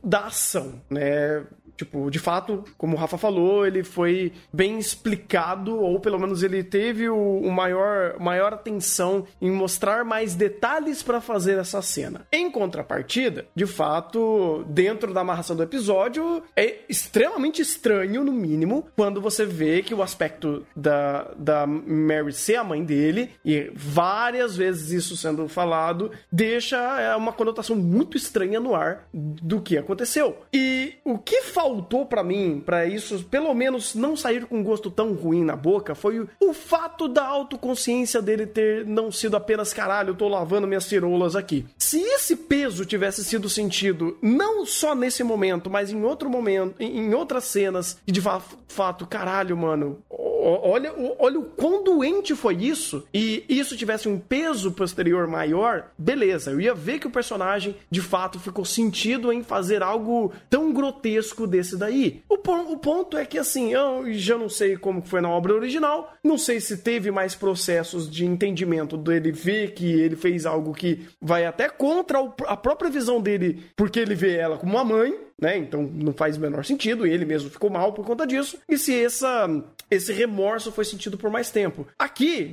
[0.04, 1.46] da ação, né?
[1.78, 6.64] Tipo, de fato, como o Rafa falou, ele foi bem explicado, ou pelo menos ele
[6.64, 12.28] teve o, o maior, maior atenção em mostrar mais detalhes pra fazer essa cena.
[12.32, 19.22] Em contrapartida, de fato, dentro da amarração do episódio, é extremamente estranho, no mínimo, quando
[19.22, 24.92] você vê que o aspecto da, da Mary ser a mãe dele, e várias vezes
[24.92, 30.38] isso sendo falado, deixa é, uma conotação muito estranha no ar do que aconteceu.
[30.54, 34.90] E o que faltou pra mim, pra isso, pelo menos não sair com um gosto
[34.90, 40.10] tão ruim na boca, foi o, fato da autoconsciência dele ter não sido apenas caralho,
[40.10, 41.66] eu tô lavando minhas cirolas aqui.
[41.78, 47.14] Se esse peso tivesse sido sentido não só nesse momento, mas em outro momento, em,
[47.14, 53.06] outras cenas, e de fa- fato, caralho, mano, olha, olha o quão doente foi isso,
[53.14, 58.02] e isso tivesse um peso posterior maior, beleza, eu ia ver que o personagem de
[58.02, 62.24] fato ficou sentido em fazer algo tão grotesco desse daí.
[62.28, 66.14] O, o ponto é que assim, eu já não sei como foi na obra original,
[66.24, 71.06] não sei se teve mais processos de entendimento dele ver que ele fez algo que
[71.22, 75.58] vai até contra a própria visão dele, porque ele vê ela como uma mãe, né?
[75.58, 78.58] Então não faz o menor sentido, e ele mesmo ficou mal por conta disso.
[78.70, 79.50] E se essa,
[79.92, 81.86] esse remorso foi sentido por mais tempo.
[82.00, 82.52] Aqui,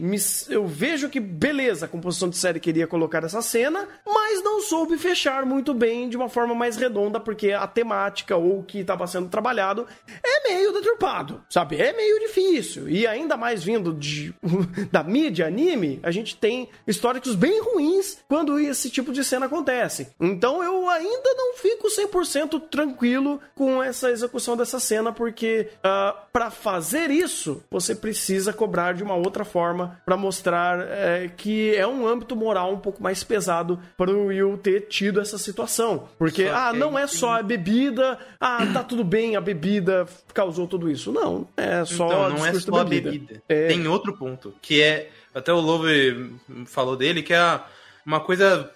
[0.51, 4.99] eu vejo que, beleza, a composição de série queria colocar essa cena, mas não soube
[4.99, 9.07] fechar muito bem de uma forma mais redonda, porque a temática ou o que estava
[9.07, 9.87] sendo trabalhado
[10.23, 11.77] é meio deturpado, sabe?
[11.77, 12.89] É meio difícil.
[12.89, 14.35] E ainda mais vindo de,
[14.91, 20.09] da mídia anime, a gente tem históricos bem ruins quando esse tipo de cena acontece.
[20.21, 26.51] Então eu ainda não fico 100% tranquilo com essa execução dessa cena, porque ah, pra
[26.51, 27.28] fazer isso,
[27.71, 32.73] você precisa cobrar de uma outra forma pra mostrar eh, que é um âmbito moral
[32.73, 36.09] um pouco mais pesado para o Will ter tido essa situação.
[36.19, 40.67] Porque, Só ah, não é só a bebida, ah, tá tudo bem, a bebida causou
[40.67, 41.13] tudo isso.
[41.13, 43.11] Não, é só então, não é só a bebida.
[43.11, 43.43] bebida.
[43.49, 43.69] É.
[43.69, 45.11] Tem outro ponto, que é.
[45.35, 46.35] Até o Love
[46.67, 47.61] falou dele, que é
[48.05, 48.71] uma coisa.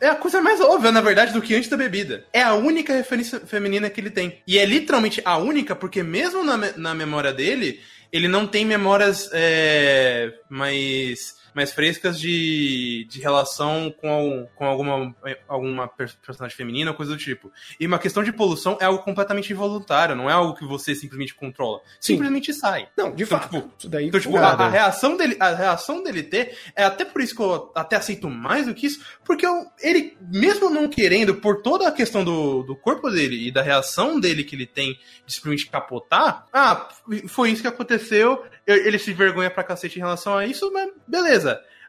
[0.00, 2.24] É a coisa mais óbvia, na verdade, do que antes da bebida.
[2.32, 4.40] É a única referência feminina que ele tem.
[4.46, 7.80] E é literalmente a única, porque mesmo na, me- na memória dele,
[8.12, 11.36] ele não tem memórias é, mais.
[11.56, 15.16] Mais frescas de, de relação com, com alguma,
[15.48, 17.50] alguma per- personagem feminina coisa do tipo.
[17.80, 21.34] E uma questão de poluição é algo completamente involuntário, não é algo que você simplesmente
[21.34, 21.80] controla.
[21.98, 22.12] Sim.
[22.16, 22.88] Simplesmente sai.
[22.94, 23.56] Não, de Então, fato.
[23.56, 27.06] tipo, isso daí, Então, tipo, a, a reação dele, a reação dele ter, é até
[27.06, 30.86] por isso que eu até aceito mais do que isso, porque eu- ele, mesmo não
[30.88, 34.66] querendo, por toda a questão do, do corpo dele e da reação dele que ele
[34.66, 36.86] tem de simplesmente capotar, ah,
[37.28, 40.90] foi isso que aconteceu, eu- ele se vergonha pra cacete em relação a isso, mas
[41.08, 41.45] beleza.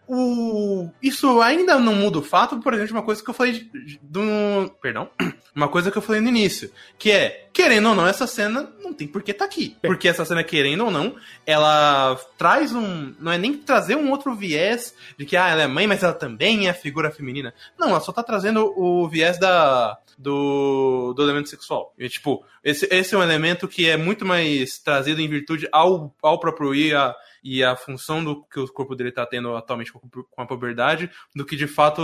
[0.09, 3.51] O, isso ainda não muda o fato, por exemplo, de uma coisa que eu falei
[3.53, 4.71] de- do.
[4.81, 5.09] Perdão.
[5.53, 6.71] Uma coisa que eu falei no início.
[6.99, 9.75] Que é, querendo ou não, essa cena não tem por que tá aqui.
[9.81, 11.15] Porque essa cena, querendo ou não,
[11.47, 13.15] ela traz um.
[13.19, 16.13] Não é nem trazer um outro viés de que ah, ela é mãe, mas ela
[16.13, 17.53] também é figura feminina.
[17.77, 19.97] Não, ela só tá trazendo o viés da.
[20.17, 21.93] Do, do elemento sexual.
[21.97, 26.11] E, tipo, esse, esse é um elemento que é muito mais trazido em virtude ao,
[26.23, 29.91] ao próprio I, a, e a função do que o corpo dele tá tendo atualmente
[29.91, 32.02] com a puberdade, do que de fato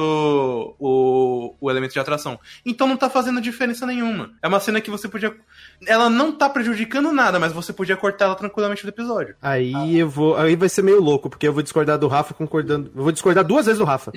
[0.80, 2.40] o, o elemento de atração.
[2.66, 4.32] Então não tá fazendo diferença nenhuma.
[4.42, 5.36] É uma cena que você podia
[5.88, 9.36] ela não tá prejudicando nada, mas você podia cortar ela tranquilamente do episódio.
[9.42, 10.36] Aí eu vou.
[10.36, 12.92] Aí vai ser meio louco, porque eu vou discordar do Rafa concordando.
[12.96, 14.12] Eu vou discordar duas vezes do Rafa.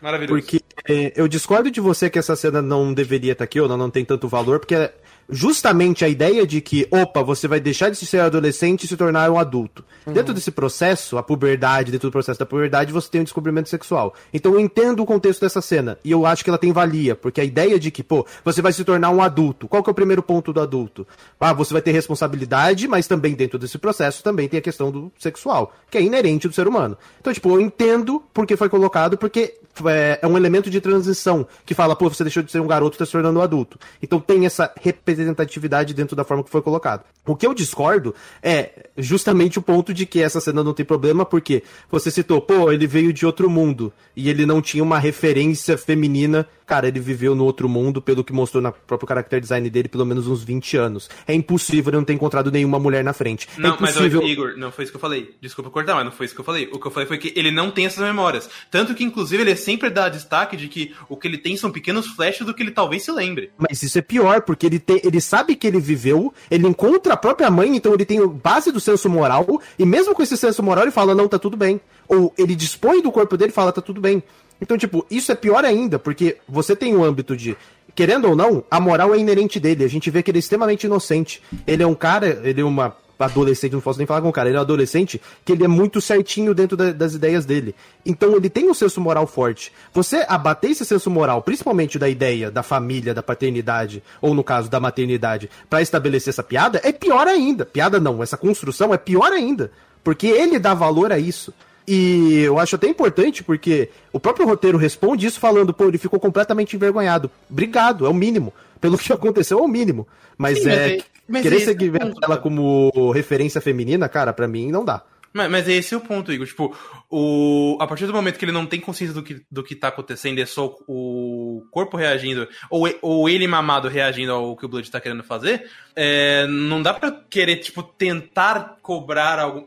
[0.00, 0.40] Maravilhoso.
[0.40, 3.76] Porque é, eu discordo de você que essa cena não deveria estar aqui, ou não,
[3.76, 4.94] não tem tanto valor, porque é
[5.28, 9.30] justamente a ideia de que, opa, você vai deixar de ser adolescente e se tornar
[9.30, 9.84] um adulto.
[10.06, 14.14] Dentro desse processo, a puberdade, dentro do processo da puberdade, você tem um descobrimento sexual.
[14.32, 17.40] Então eu entendo o contexto dessa cena, e eu acho que ela tem valia, porque
[17.40, 19.66] a ideia de que, pô, você vai se tornar um adulto.
[19.66, 21.06] Qual que é o primeiro ponto do adulto?
[21.40, 25.12] Ah, você vai ter responsabilidade, mas também dentro desse processo também tem a questão do
[25.18, 26.96] sexual, que é inerente do ser humano.
[27.20, 31.74] Então, tipo, eu entendo porque foi colocado, porque é, é um elemento de transição que
[31.74, 33.78] fala, pô, você deixou de ser um garoto e tá se tornando um adulto.
[34.02, 34.68] Então tem essa
[35.16, 37.04] representatividade dentro da forma que foi colocado.
[37.26, 41.24] O que eu discordo é justamente o ponto de que essa cena não tem problema,
[41.24, 45.76] porque você citou, pô, ele veio de outro mundo e ele não tinha uma referência
[45.76, 46.46] feminina.
[46.66, 50.04] Cara, ele viveu no outro mundo, pelo que mostrou no próprio character design dele, pelo
[50.04, 51.08] menos uns 20 anos.
[51.24, 53.48] É impossível ele não ter encontrado nenhuma mulher na frente.
[53.56, 54.20] é Não, mas impossível...
[54.20, 55.34] ô, Igor, não foi isso que eu falei.
[55.40, 56.68] Desculpa cortar, mas não foi isso que eu falei.
[56.72, 58.50] O que eu falei foi que ele não tem essas memórias.
[58.68, 62.08] Tanto que, inclusive, ele sempre dá destaque de que o que ele tem são pequenos
[62.08, 63.52] flashes do que ele talvez se lembre.
[63.56, 67.16] Mas isso é pior, porque ele, tem, ele sabe que ele viveu, ele encontra a
[67.16, 70.82] própria mãe, então ele tem base do senso moral, e mesmo com esse senso moral
[70.82, 71.80] ele fala, não, tá tudo bem.
[72.08, 74.22] Ou ele dispõe do corpo dele e fala, tá tudo bem.
[74.60, 77.56] Então, tipo, isso é pior ainda, porque você tem um âmbito de.
[77.94, 79.82] Querendo ou não, a moral é inerente dele.
[79.84, 81.42] A gente vê que ele é extremamente inocente.
[81.66, 84.50] Ele é um cara, ele é uma adolescente, não posso nem falar com o cara,
[84.50, 87.74] ele é um adolescente que ele é muito certinho dentro da- das ideias dele.
[88.04, 89.72] Então ele tem um senso moral forte.
[89.94, 94.68] Você abater esse senso moral, principalmente da ideia da família, da paternidade, ou no caso
[94.68, 97.64] da maternidade, pra estabelecer essa piada, é pior ainda.
[97.64, 99.70] Piada não, essa construção é pior ainda.
[100.04, 101.54] Porque ele dá valor a isso.
[101.86, 106.18] E eu acho até importante porque o próprio roteiro responde isso falando, pô, ele ficou
[106.18, 107.30] completamente envergonhado.
[107.48, 108.52] Obrigado, é o mínimo.
[108.80, 110.06] Pelo que aconteceu, é o mínimo.
[110.36, 110.96] Mas Sim, é.
[110.96, 115.02] é- mas querer esse é seguir ela como referência feminina, cara, pra mim não dá.
[115.32, 116.46] Mas, mas esse é o ponto, Igor.
[116.46, 116.74] Tipo,
[117.18, 119.88] o, a partir do momento que ele não tem consciência do que, do que tá
[119.88, 124.90] acontecendo, é só o corpo reagindo, ou, ou ele mamado reagindo ao que o Blood
[124.90, 129.64] tá querendo fazer, é, não dá pra querer, tipo, tentar cobrar algum,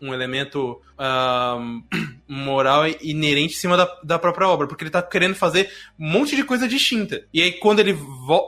[0.00, 0.80] um, elemento
[2.26, 6.34] moral inerente em cima da, da própria obra, porque ele tá querendo fazer um monte
[6.34, 7.26] de coisa distinta.
[7.32, 7.94] E aí, quando ele,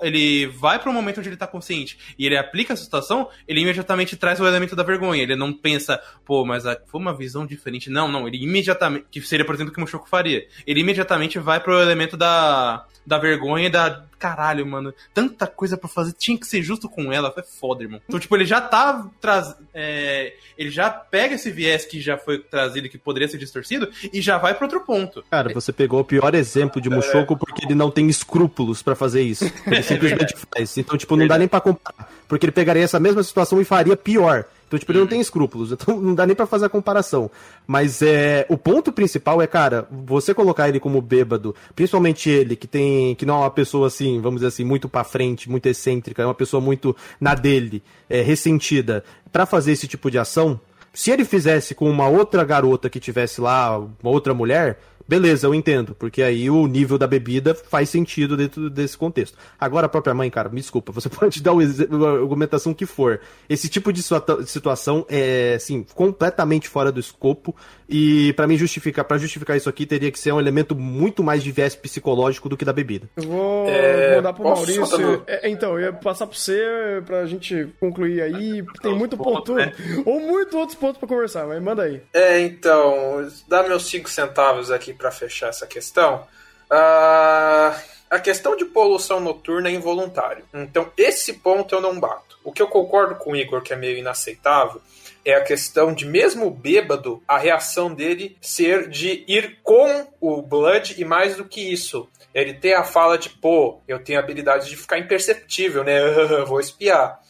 [0.03, 4.17] ele vai pro momento onde ele tá consciente e ele aplica essa situação, ele imediatamente
[4.17, 5.23] traz o elemento da vergonha.
[5.23, 7.91] Ele não pensa, pô, mas a- foi uma visão diferente.
[7.91, 8.27] Não, não.
[8.27, 9.07] Ele imediatamente.
[9.11, 10.47] Que seria, por exemplo, o que o Mushoku faria.
[10.67, 14.05] Ele imediatamente vai pro elemento da, da vergonha e da.
[14.19, 14.95] Caralho, mano.
[15.13, 16.13] Tanta coisa pra fazer.
[16.13, 17.31] Tinha que ser justo com ela.
[17.31, 18.01] Foi foda, irmão.
[18.09, 19.07] Então, tipo, ele já tá.
[19.21, 23.91] Traz, é, ele já pega esse viés que já foi trazido, que poderia ser distorcido,
[24.13, 25.23] e já vai pro outro ponto.
[25.31, 29.23] Cara, você pegou o pior exemplo de Mushoku porque ele não tem escrúpulos pra fazer
[29.23, 29.45] isso.
[29.67, 30.79] Ele simplesmente faz.
[30.79, 32.09] Então, tipo, não dá nem pra comparar.
[32.29, 34.45] Porque ele pegaria essa mesma situação e faria pior.
[34.67, 35.73] Então, tipo, ele não tem escrúpulos.
[35.77, 37.31] Então, não dá nem pra fazer a comparação.
[37.67, 42.67] Mas é, o ponto principal é, cara, você colocar ele como bêbado, principalmente ele, que
[42.67, 43.15] tem.
[43.15, 46.27] que não é uma pessoa assim, vamos dizer assim, muito pra frente, muito excêntrica, é
[46.27, 50.59] uma pessoa muito na dele, é, ressentida, pra fazer esse tipo de ação.
[50.93, 55.55] Se ele fizesse com uma outra garota que tivesse lá, uma outra mulher, beleza, eu
[55.55, 59.37] entendo, porque aí o nível da bebida faz sentido dentro desse contexto.
[59.59, 63.21] Agora a própria mãe, cara, me desculpa, você pode dar a argumentação que for.
[63.49, 67.55] Esse tipo de situa- situação é, assim, completamente fora do escopo
[67.89, 71.43] e pra mim justificar, para justificar isso aqui teria que ser um elemento muito mais
[71.43, 73.09] de viés psicológico do que da bebida.
[73.17, 75.23] Eu vou É, mandar pro posso Maurício.
[75.27, 78.65] É, então, eu ia passar pro você pra gente concluir aí.
[78.83, 79.55] Tem muito ponto.
[79.55, 79.73] né?
[80.05, 82.01] Ou muito outros pontos pra conversar, mas manda aí.
[82.13, 86.27] É, então, dá meus cinco centavos aqui pra fechar essa questão.
[86.71, 87.79] Ah,
[88.11, 90.45] a questão de poluição noturna é involuntário.
[90.55, 92.39] Então, esse ponto eu não bato.
[92.45, 94.81] O que eu concordo com o Igor, que é meio inaceitável,
[95.25, 100.95] é a questão de, mesmo bêbado, a reação dele ser de ir com o Blood
[100.97, 102.09] e mais do que isso.
[102.33, 105.99] Ele ter a fala de, pô, eu tenho a habilidade de ficar imperceptível, né?
[106.47, 107.21] Vou espiar.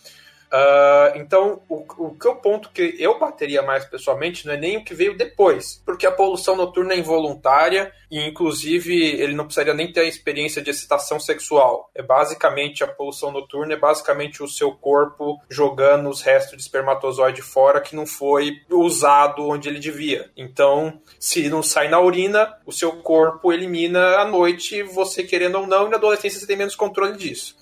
[0.50, 4.76] Ah, então, o, o que o ponto que eu bateria mais pessoalmente não é nem
[4.76, 9.74] o que veio depois, porque a poluição noturna é involuntária e, inclusive, ele não precisaria
[9.74, 11.90] nem ter a experiência de excitação sexual.
[11.94, 17.42] É basicamente a poluição noturna, é basicamente o seu corpo jogando os restos de espermatozoide
[17.42, 20.30] fora que não foi usado onde ele devia.
[20.36, 25.66] Então, se não sai na urina, o seu corpo elimina à noite, você querendo ou
[25.66, 27.55] não, e na adolescência você tem menos controle disso.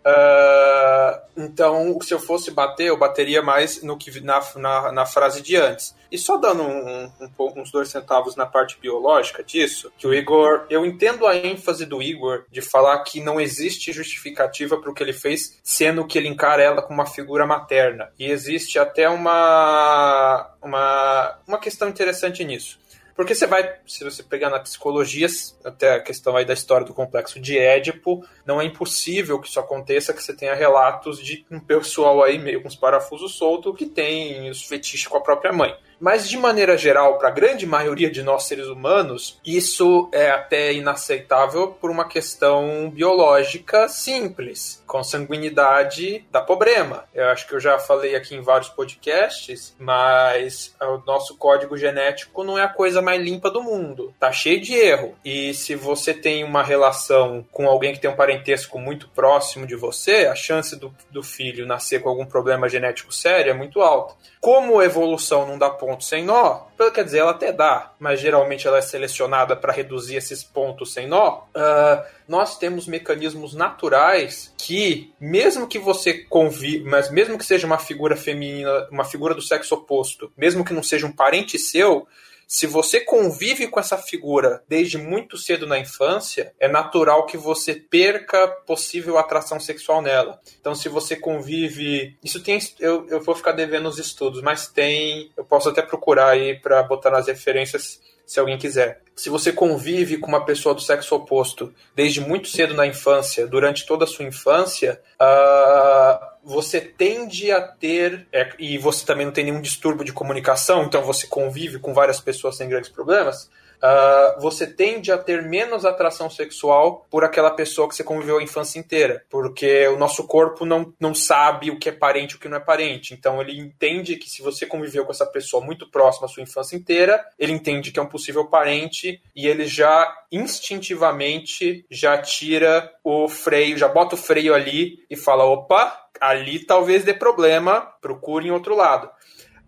[0.00, 5.42] Uh, então, se eu fosse bater, eu bateria mais no que na, na, na frase
[5.42, 5.94] de antes.
[6.10, 10.66] E só dando um, um, uns dois centavos na parte biológica disso, que o Igor.
[10.68, 15.02] Eu entendo a ênfase do Igor de falar que não existe justificativa para o que
[15.02, 18.10] ele fez, sendo que ele encara ela como uma figura materna.
[18.18, 22.78] E existe até uma, uma, uma questão interessante nisso.
[23.20, 25.26] Porque você vai, se você pegar na psicologia,
[25.62, 29.60] até a questão aí da história do complexo de Édipo, não é impossível que isso
[29.60, 33.84] aconteça, que você tenha relatos de um pessoal aí meio com os parafusos soltos que
[33.84, 35.76] tem os fetiches com a própria mãe.
[36.00, 40.72] Mas, de maneira geral, para a grande maioria de nós seres humanos, isso é até
[40.72, 44.79] inaceitável por uma questão biológica simples.
[44.90, 47.04] Consanguinidade dá problema.
[47.14, 52.42] Eu acho que eu já falei aqui em vários podcasts, mas o nosso código genético
[52.42, 54.12] não é a coisa mais limpa do mundo.
[54.18, 55.14] Tá cheio de erro.
[55.24, 59.76] E se você tem uma relação com alguém que tem um parentesco muito próximo de
[59.76, 64.16] você, a chance do, do filho nascer com algum problema genético sério é muito alta.
[64.40, 68.78] Como evolução não dá ponto sem nó, quer dizer, ela até dá, mas geralmente ela
[68.78, 71.42] é selecionada para reduzir esses pontos sem nó.
[71.48, 77.78] Uh, nós temos mecanismos naturais que, mesmo que você convive, mas mesmo que seja uma
[77.78, 82.06] figura feminina, uma figura do sexo oposto, mesmo que não seja um parente seu,
[82.50, 87.76] se você convive com essa figura desde muito cedo na infância, é natural que você
[87.76, 90.40] perca possível atração sexual nela.
[90.60, 92.18] Então, se você convive.
[92.24, 92.58] Isso tem.
[92.80, 95.30] Eu, eu vou ficar devendo os estudos, mas tem.
[95.36, 99.02] Eu posso até procurar aí para botar nas referências se alguém quiser.
[99.16, 103.84] Se você convive com uma pessoa do sexo oposto desde muito cedo na infância, durante
[103.84, 109.42] toda a sua infância, uh, você tende a ter, é, e você também não tem
[109.42, 113.50] nenhum distúrbio de comunicação, então você convive com várias pessoas sem grandes problemas,
[113.82, 118.42] Uh, você tende a ter menos atração sexual por aquela pessoa que você conviveu a
[118.42, 119.24] infância inteira.
[119.30, 122.58] Porque o nosso corpo não, não sabe o que é parente e o que não
[122.58, 123.14] é parente.
[123.14, 126.76] Então ele entende que se você conviveu com essa pessoa muito próxima a sua infância
[126.76, 133.28] inteira, ele entende que é um possível parente e ele já instintivamente já tira o
[133.28, 138.50] freio, já bota o freio ali e fala: opa, ali talvez dê problema, procure em
[138.50, 139.10] outro lado.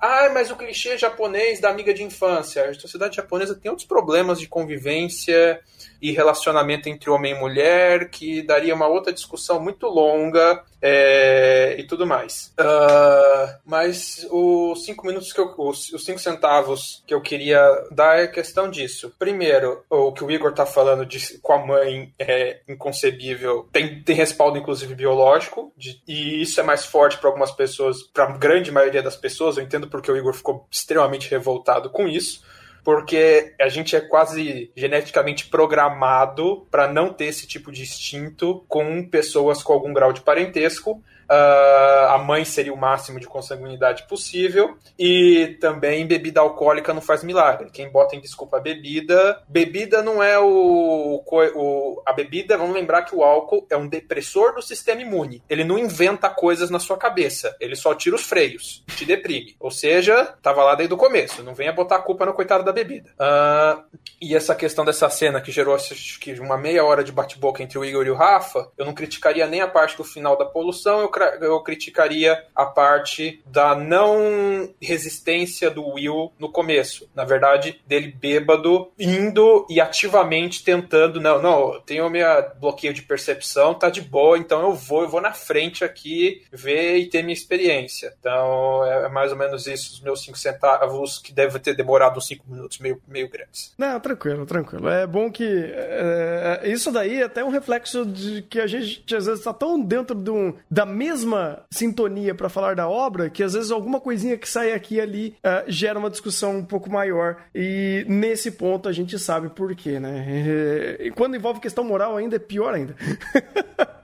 [0.04, 2.68] Ah, mas o clichê japonês da amiga de infância.
[2.68, 5.60] A sociedade japonesa tem outros problemas de convivência
[6.02, 11.84] e relacionamento entre homem e mulher, que daria uma outra discussão muito longa é, e
[11.84, 12.52] tudo mais.
[12.58, 18.18] Uh, mas os cinco minutos que eu, os, os, cinco centavos que eu queria dar
[18.18, 19.14] é questão disso.
[19.16, 24.16] Primeiro, o que o Igor tá falando de com a mãe é inconcebível, tem, tem
[24.16, 28.72] respaldo inclusive biológico, de, e isso é mais forte para algumas pessoas, para a grande
[28.72, 29.56] maioria das pessoas.
[29.56, 32.42] Eu entendo porque o Igor ficou extremamente revoltado com isso
[32.84, 39.08] porque a gente é quase geneticamente programado para não ter esse tipo de instinto com
[39.08, 41.02] pessoas com algum grau de parentesco.
[41.32, 44.76] Uh, a mãe seria o máximo de consanguinidade possível.
[44.98, 47.70] E também bebida alcoólica não faz milagre.
[47.72, 49.42] Quem bota em desculpa a bebida.
[49.48, 54.54] Bebida não é o, o, A bebida, vamos lembrar que o álcool é um depressor
[54.54, 55.42] do sistema imune.
[55.48, 57.56] Ele não inventa coisas na sua cabeça.
[57.58, 58.84] Ele só tira os freios.
[58.94, 59.56] Te deprime.
[59.58, 61.42] Ou seja, tava lá desde o começo.
[61.42, 63.10] Não venha botar a culpa no coitado da bebida.
[63.12, 63.82] Uh,
[64.20, 67.78] e essa questão dessa cena que gerou acho que uma meia hora de bate-boca entre
[67.78, 71.00] o Igor e o Rafa, eu não criticaria nem a parte do final da poluição,
[71.00, 71.08] eu
[71.40, 77.08] eu criticaria a parte da não resistência do Will no começo.
[77.14, 82.26] Na verdade, dele bêbado, indo e ativamente tentando, não, não, tenho meu
[82.60, 86.96] bloqueio de percepção, tá de boa, então eu vou, eu vou na frente aqui ver
[86.98, 88.14] e ter minha experiência.
[88.18, 92.26] Então, é mais ou menos isso, os meus cinco centavos, que deve ter demorado uns
[92.26, 93.74] cinco minutos meio, meio grandes.
[93.76, 94.88] Não, tranquilo, tranquilo.
[94.88, 99.26] É bom que é, isso daí é até um reflexo de que a gente às
[99.26, 103.54] vezes está tão dentro de um, da mesma sintonia para falar da obra que às
[103.54, 107.36] vezes alguma coisinha que sai aqui e ali uh, gera uma discussão um pouco maior.
[107.54, 110.22] E nesse ponto a gente sabe por quê, né?
[111.02, 112.94] E quando envolve questão moral ainda é pior ainda.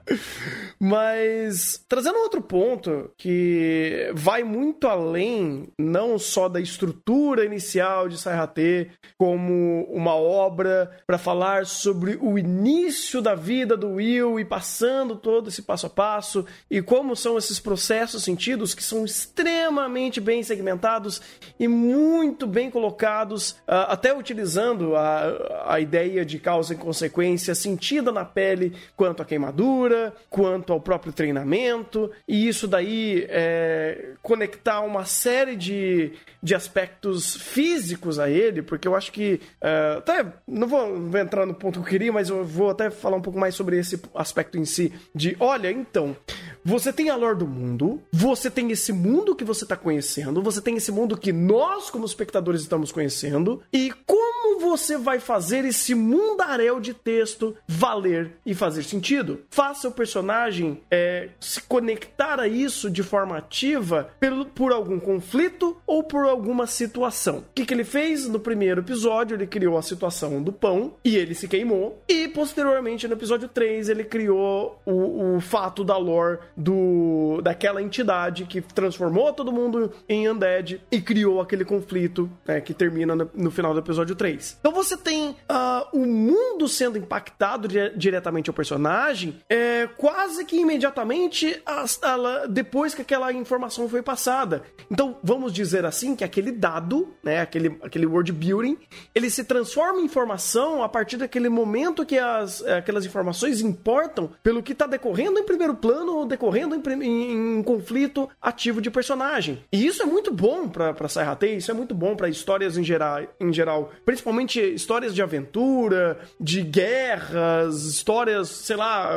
[0.79, 8.89] Mas trazendo outro ponto que vai muito além não só da estrutura inicial de Saihate,
[9.17, 15.49] como uma obra para falar sobre o início da vida do Will e passando todo
[15.49, 21.21] esse passo a passo e como são esses processos sentidos que são extremamente bem segmentados
[21.59, 28.11] e muito bem colocados, uh, até utilizando a, a ideia de causa e consequência sentida
[28.11, 29.98] na pele quanto à queimadura,
[30.29, 38.19] quanto ao próprio treinamento, e isso daí é, conectar uma série de, de aspectos físicos
[38.19, 39.39] a ele, porque eu acho que.
[39.61, 42.69] é, até não vou, não vou entrar no ponto que eu queria, mas eu vou
[42.69, 44.93] até falar um pouco mais sobre esse aspecto em si.
[45.13, 46.15] De olha, então,
[46.63, 50.61] você tem a lore do mundo, você tem esse mundo que você está conhecendo, você
[50.61, 55.95] tem esse mundo que nós, como espectadores, estamos conhecendo, e como você vai fazer esse
[55.95, 59.41] mundaréu de texto valer e fazer sentido?
[59.49, 65.77] Faça o personagem é, se conectar a isso de forma ativa pelo, por algum conflito
[65.87, 67.39] ou por alguma situação.
[67.39, 69.35] O que, que ele fez no primeiro episódio?
[69.35, 73.89] Ele criou a situação do pão e ele se queimou, e posteriormente no episódio 3
[73.89, 80.29] ele criou o, o fato da lore do daquela entidade que transformou todo mundo em
[80.29, 84.57] undead e criou aquele conflito né, que termina no, no final do episódio 3.
[84.59, 90.57] Então você tem ah, o mundo sendo impactado di- diretamente ao personagem é, quase que
[90.57, 91.61] imediatamente
[92.03, 94.63] ela- depois que aquela informação foi passada.
[94.91, 98.77] Então vamos dizer assim que aquele dado, né, aquele, aquele word building,
[99.15, 104.61] ele se transforma em informação a partir daquele momento que as, aquelas informações importam pelo
[104.61, 109.63] que está decorrendo em primeiro plano ou decorrendo em, em- em conflito ativo de personagem.
[109.71, 113.21] E isso é muito bom para Saihate, isso é muito bom para histórias em geral,
[113.39, 119.11] em geral, principalmente histórias de aventura, de guerras, histórias, sei lá,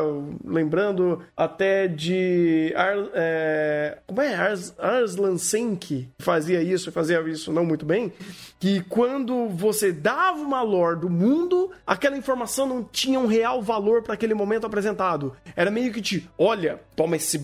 [0.44, 7.64] lembrando até de Ar, é, como é Ars, Arslan Senki fazia isso, fazia isso não
[7.64, 8.12] muito bem,
[8.60, 14.02] que quando você dava uma lore do mundo, aquela informação não tinha um real valor
[14.02, 15.34] para aquele momento apresentado.
[15.56, 17.40] Era meio que te, olha, toma esse,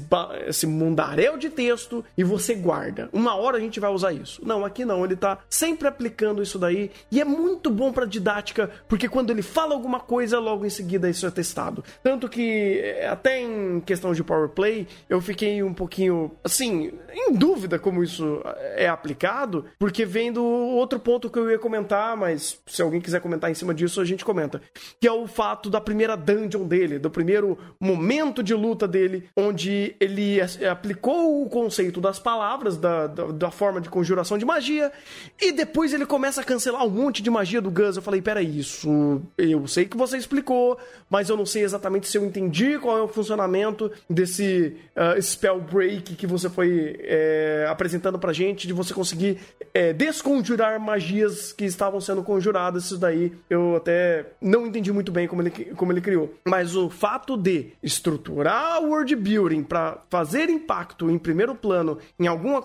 [0.46, 3.08] esse mundaréu de texto e você guarda.
[3.12, 4.40] Uma hora a gente vai usar isso.
[4.44, 8.70] Não, aqui não, ele tá sempre aplicando isso daí e é muito bom para didática,
[8.88, 11.82] porque quando ele fala alguma coisa, logo em seguida isso é testado.
[12.02, 17.32] Tanto que eh, até em questão de power play, eu fiquei um pouquinho assim, em
[17.32, 18.42] dúvida como isso
[18.74, 23.20] é aplicado, porque vem do outro ponto que eu ia comentar, mas se alguém quiser
[23.20, 24.60] comentar em cima disso, a gente comenta,
[25.00, 29.57] que é o fato da primeira dungeon dele, do primeiro momento de luta dele, onde
[29.66, 34.92] ele as- aplicou o conceito das palavras, da, da, da forma de conjuração de magia,
[35.40, 37.96] e depois ele começa a cancelar um monte de magia do Gus.
[37.96, 40.78] Eu falei, peraí, isso eu sei que você explicou,
[41.10, 45.60] mas eu não sei exatamente se eu entendi qual é o funcionamento desse ah, spell
[45.60, 49.38] break que você foi é, apresentando pra gente, de você conseguir
[49.72, 52.86] é, desconjurar magias que estavam sendo conjuradas.
[52.86, 56.34] Isso daí eu até não entendi muito bem como ele, como ele criou.
[56.44, 62.26] Mas o fato de estruturar o world building pra fazer impacto em primeiro plano em
[62.26, 62.62] algum, ah,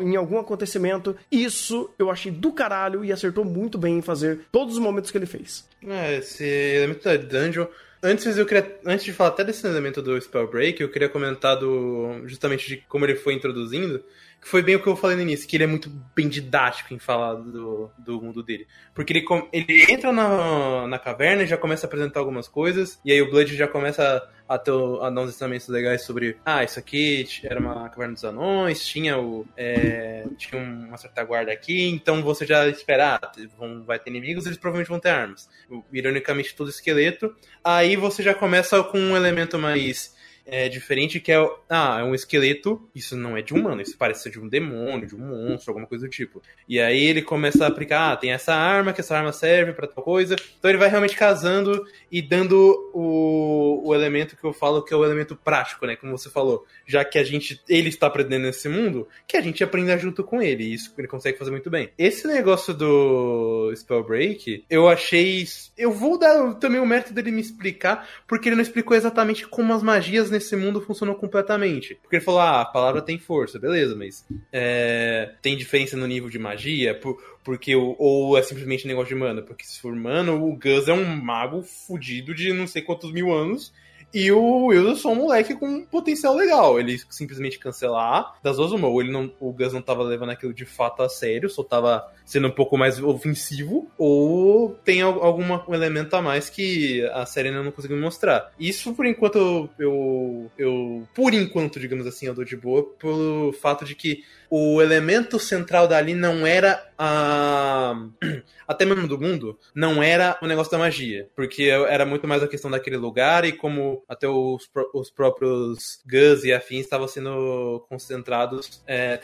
[0.00, 4.74] em algum acontecimento, isso eu achei do caralho e acertou muito bem em fazer todos
[4.74, 5.64] os momentos que ele fez.
[5.86, 7.61] É, esse elemento da dungeon.
[8.04, 11.56] Antes, eu queria, antes de falar até desse elemento do Spell Break, eu queria comentar
[11.56, 14.04] do, justamente de como ele foi introduzindo,
[14.42, 16.92] que foi bem o que eu falei no início, que ele é muito bem didático
[16.92, 18.66] em falar do, do mundo dele.
[18.92, 23.12] Porque ele, ele entra na, na caverna e já começa a apresentar algumas coisas, e
[23.12, 26.76] aí o Blood já começa a, ter, a dar uns ensinamentos legais sobre, ah, isso
[26.76, 32.20] aqui era uma caverna dos anões, tinha o é, tinha uma certa guarda aqui, então
[32.20, 35.48] você já espera, ah, vão, vai ter inimigos, eles provavelmente vão ter armas.
[35.92, 37.32] Ironicamente, todo esqueleto.
[37.62, 41.38] Aí você já começa com um elemento mais é, diferente, que é,
[41.68, 45.06] ah, é um esqueleto, isso não é de humano, isso parece ser de um demônio,
[45.06, 46.42] de um monstro, alguma coisa do tipo.
[46.68, 49.86] E aí ele começa a aplicar, ah, tem essa arma, que essa arma serve pra
[49.86, 50.36] tal coisa.
[50.58, 54.96] Então ele vai realmente casando e dando o, o elemento que eu falo que é
[54.96, 56.66] o elemento prático, né, como você falou.
[56.86, 60.42] Já que a gente, ele está aprendendo nesse mundo, que a gente aprenda junto com
[60.42, 61.90] ele, e isso ele consegue fazer muito bem.
[61.96, 65.44] Esse negócio do Spell Break, eu achei...
[65.76, 69.72] Eu vou dar também o mérito dele me explicar, porque ele não explicou exatamente como
[69.72, 71.94] as magias nesse mundo funcionam completamente.
[72.02, 76.28] Porque ele falou, ah, a palavra tem força, beleza, mas é, tem diferença no nível
[76.28, 80.32] de magia, por, porque o, ou é simplesmente negócio de mana, porque se for mana,
[80.32, 83.72] o Gus é um mago fudido de não sei quantos mil anos,
[84.12, 86.78] e o Wilson é um moleque com um potencial legal.
[86.78, 88.88] Ele simplesmente cancelar das duas uma.
[88.88, 92.06] Ou ele não, o Gus não tava levando aquilo de fato a sério, só tava
[92.24, 95.44] sendo um pouco mais ofensivo, ou tem al- algum
[95.74, 98.52] elemento a mais que a série ainda não conseguiu mostrar.
[98.58, 103.52] Isso, por enquanto, eu, eu, eu- Por enquanto, digamos assim, eu dou de boa, pelo
[103.60, 104.22] fato de que
[104.54, 107.94] o elemento central dali não era a,
[108.68, 111.26] até mesmo do mundo, não era o negócio da magia.
[111.34, 116.44] Porque era muito mais a questão daquele lugar e como até os, os próprios Gus
[116.44, 119.18] e afins estavam sendo concentrados, é,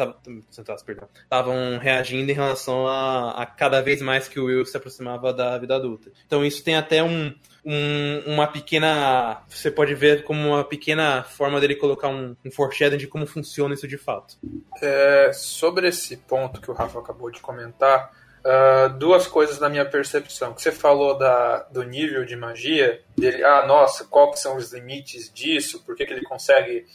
[0.46, 4.78] concentrados, perdão, estavam reagindo em relação a, a cada vez mais que o Will se
[4.78, 6.10] aproximava da vida adulta.
[6.26, 7.34] Então isso tem até um,
[7.64, 9.42] um, uma pequena.
[9.48, 13.74] Você pode ver como uma pequena forma dele colocar um, um foreshadowing de como funciona
[13.74, 14.36] isso de fato.
[14.80, 19.84] É, sobre esse ponto que o Rafa acabou de comentar, uh, duas coisas na minha
[19.84, 20.54] percepção.
[20.54, 24.72] Que você falou da, do nível de magia, dele, ah, nossa, qual que são os
[24.72, 25.82] limites disso?
[25.84, 26.86] Por que, que ele consegue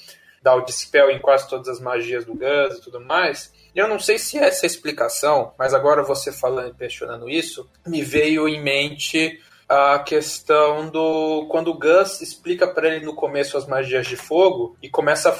[0.41, 3.53] dar o dispel em quase todas as magias do Gus e tudo mais?
[3.73, 7.69] Eu não sei se essa é a explicação, mas agora você falando e questionando isso,
[7.87, 9.41] me veio em mente
[9.73, 14.77] a questão do quando o Gus explica para ele no começo as magias de fogo
[14.81, 15.35] e começa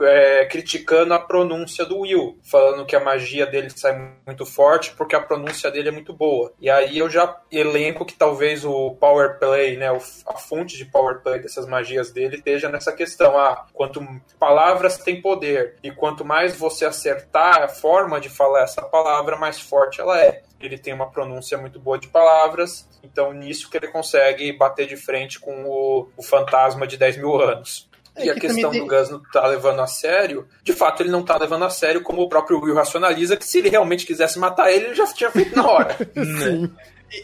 [0.00, 5.16] é, criticando a pronúncia do Will, falando que a magia dele sai muito forte porque
[5.16, 6.52] a pronúncia dele é muito boa.
[6.60, 11.20] E aí eu já elenco que talvez o power play, né, a fonte de power
[11.20, 13.38] play dessas magias dele esteja nessa questão.
[13.38, 14.06] Ah, quanto
[14.38, 19.60] palavras tem poder e quanto mais você acertar a forma de falar essa palavra, mais
[19.60, 23.88] forte ela é ele tem uma pronúncia muito boa de palavras, então nisso que ele
[23.88, 27.90] consegue bater de frente com o, o fantasma de 10 mil anos.
[28.14, 28.80] É e a questão tem...
[28.80, 32.02] do Gus não tá levando a sério, de fato ele não tá levando a sério,
[32.02, 35.30] como o próprio Will racionaliza, que se ele realmente quisesse matar ele, ele já tinha
[35.30, 35.96] feito na hora.
[36.14, 36.70] Sim.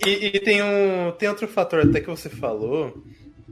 [0.07, 2.95] E, e, tem, um, tem outro fator até que você falou,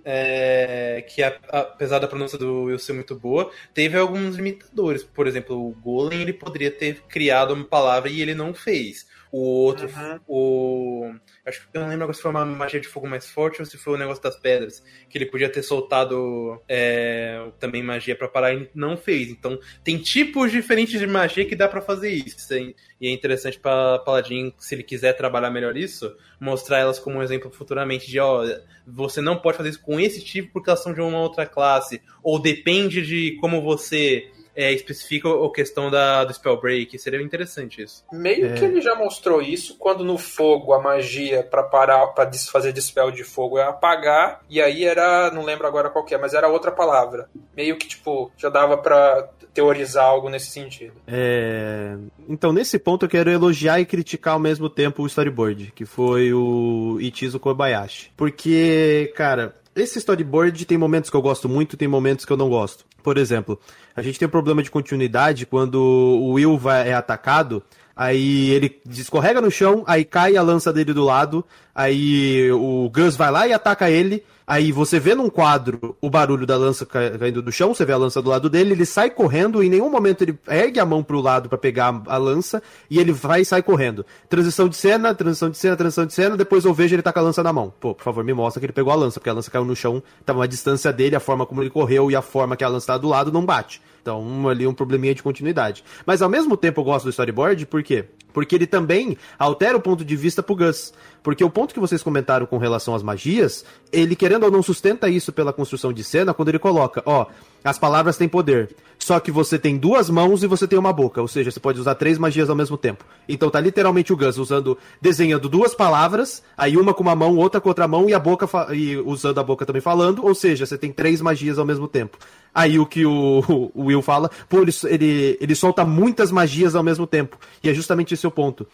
[0.05, 5.03] é, que a, apesar da pronúncia do Will ser muito boa, teve alguns limitadores.
[5.03, 9.07] Por exemplo, o Golem ele poderia ter criado uma palavra e ele não fez.
[9.31, 10.21] O outro, uhum.
[10.27, 11.15] o.
[11.45, 13.77] Acho que eu não lembro se foi uma magia de fogo mais forte ou se
[13.77, 14.83] foi o negócio das pedras.
[15.09, 19.29] Que ele podia ter soltado é, também magia para parar e não fez.
[19.31, 22.55] Então, tem tipos diferentes de magia que dá para fazer isso.
[23.01, 27.23] E é interessante para Paladin, se ele quiser trabalhar melhor isso, mostrar elas como um
[27.23, 28.45] exemplo futuramente de, ó,
[28.87, 32.01] você não pode fazer isso com esse tipo porque elas são de uma outra classe.
[32.23, 36.99] Ou depende de como você é, especifica a questão da, do Spellbreak.
[36.99, 38.03] Seria interessante isso.
[38.11, 38.55] Meio é.
[38.55, 43.11] que ele já mostrou isso quando no fogo a magia para parar, para desfazer dispel
[43.11, 46.73] de fogo é apagar, e aí era, não lembro agora qual é, mas era outra
[46.73, 47.29] palavra.
[47.55, 50.95] Meio que, tipo, já dava para teorizar algo nesse sentido.
[51.07, 51.97] É...
[52.29, 56.33] Então, nesse ponto, eu quero elogiar e criticar ao mesmo tempo o storyboard, que foi
[56.33, 58.13] o Ichizo Kobayashi.
[58.17, 62.49] Porque, cara, esse storyboard tem momentos que eu gosto muito, tem momentos que eu não
[62.49, 62.85] gosto.
[63.03, 63.61] Por exemplo,
[63.95, 67.63] a gente tem um problema de continuidade quando o Will vai, é atacado,
[67.95, 73.17] aí ele escorrega no chão, aí cai a lança dele do lado, aí o Gus
[73.17, 77.43] vai lá e ataca ele, Aí você vê num quadro o barulho da lança caindo
[77.43, 80.23] do chão, você vê a lança do lado dele, ele sai correndo, em nenhum momento
[80.23, 83.61] ele ergue a mão pro lado para pegar a lança e ele vai e sai
[83.61, 84.07] correndo.
[84.29, 87.19] Transição de cena, transição de cena, transição de cena, depois eu vejo ele tá com
[87.19, 87.75] a lança na mão.
[87.81, 89.75] Pô, por favor, me mostra que ele pegou a lança, porque a lança caiu no
[89.75, 92.69] chão, tava uma distância dele, a forma como ele correu e a forma que a
[92.69, 93.83] lança tá do lado não bate.
[94.01, 95.83] Então, um, ali um probleminha de continuidade.
[96.07, 98.05] Mas ao mesmo tempo eu gosto do storyboard, por quê?
[98.37, 100.93] Porque ele também altera o ponto de vista pro Gus.
[101.23, 105.09] Porque o ponto que vocês comentaram com relação às magias, ele querendo ou não sustenta
[105.09, 107.25] isso pela construção de cena quando ele coloca, ó,
[107.67, 108.75] as palavras têm poder.
[108.99, 111.79] Só que você tem duas mãos e você tem uma boca, ou seja, você pode
[111.81, 113.05] usar três magias ao mesmo tempo.
[113.29, 117.61] Então tá literalmente o Gus usando, desenhando duas palavras, aí uma com uma mão, outra
[117.61, 120.79] com outra mão e a boca e usando a boca também falando, ou seja, você
[120.79, 122.17] tem três magias ao mesmo tempo.
[122.55, 123.43] Aí o que o,
[123.75, 127.37] o Will fala, pô, ele, ele, ele solta muitas magias ao mesmo tempo.
[127.63, 128.67] E é justamente esse o ponto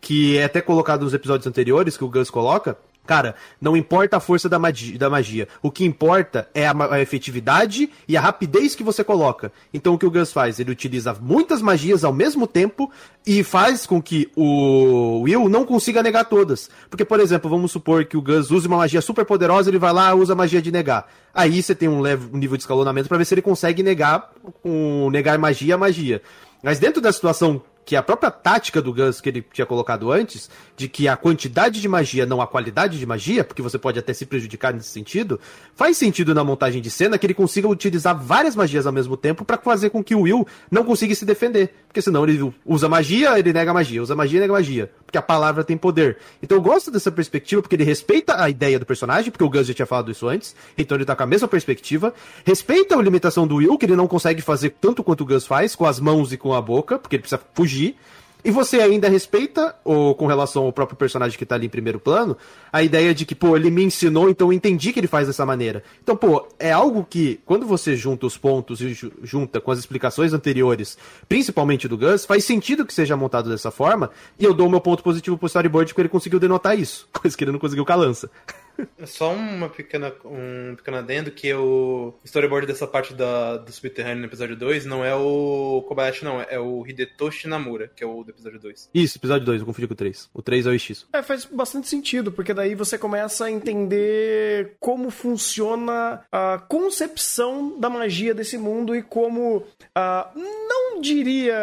[0.00, 2.76] que é até colocado nos episódios anteriores, que o Gus coloca,
[3.06, 5.48] Cara, não importa a força da magia, da magia.
[5.62, 9.52] O que importa é a, a, efetividade e a rapidez que você coloca.
[9.72, 10.58] Então o que o Gus faz?
[10.58, 12.90] Ele utiliza muitas magias ao mesmo tempo
[13.26, 16.68] e faz com que o Will não consiga negar todas.
[16.90, 19.92] Porque, por exemplo, vamos supor que o Gus use uma magia super poderosa, ele vai
[19.92, 21.08] lá usa a magia de negar.
[21.32, 24.32] Aí você tem um, um nível de escalonamento para ver se ele consegue negar,
[24.64, 26.20] um, negar magia a magia.
[26.62, 30.50] Mas dentro da situação que a própria tática do Gus que ele tinha colocado antes,
[30.76, 34.12] de que a quantidade de magia, não a qualidade de magia, porque você pode até
[34.12, 35.38] se prejudicar nesse sentido,
[35.72, 39.44] faz sentido na montagem de cena que ele consiga utilizar várias magias ao mesmo tempo
[39.44, 41.72] para fazer com que o Will não consiga se defender.
[41.86, 44.90] Porque senão ele usa magia, ele nega magia, usa magia, nega magia.
[45.06, 46.18] Porque a palavra tem poder.
[46.42, 49.68] Então eu gosto dessa perspectiva, porque ele respeita a ideia do personagem, porque o Gus
[49.68, 52.12] já tinha falado isso antes, então ele tá com a mesma perspectiva.
[52.44, 55.76] Respeita a limitação do Will, que ele não consegue fazer tanto quanto o Gus faz,
[55.76, 57.96] com as mãos e com a boca, porque ele precisa fugir fugir.
[58.44, 61.98] E você ainda respeita, ou com relação ao próprio personagem que tá ali em primeiro
[61.98, 62.36] plano,
[62.72, 65.44] a ideia de que, pô, ele me ensinou, então eu entendi que ele faz dessa
[65.44, 65.82] maneira.
[66.00, 69.80] Então, pô, é algo que, quando você junta os pontos e ju- junta com as
[69.80, 70.96] explicações anteriores,
[71.28, 74.80] principalmente do Gus, faz sentido que seja montado dessa forma, e eu dou o meu
[74.80, 77.92] ponto positivo pro storyboard porque ele conseguiu denotar isso, coisa que ele não conseguiu com
[77.92, 78.30] a lança.
[79.06, 84.26] Só uma pequena, um pequeno adendo que o storyboard dessa parte da, do subterrâneo no
[84.26, 88.30] episódio 2 não é o Kobayashi, não, é o Hidetoshi Namura, que é o do
[88.30, 88.90] episódio 2.
[88.94, 90.30] Isso, episódio 2, eu confundi com o 3.
[90.34, 91.06] O 3 é o Ishizu.
[91.12, 97.88] É, faz bastante sentido, porque daí você começa a entender como funciona a concepção da
[97.88, 99.64] magia desse mundo e como,
[99.94, 101.56] ah, não diria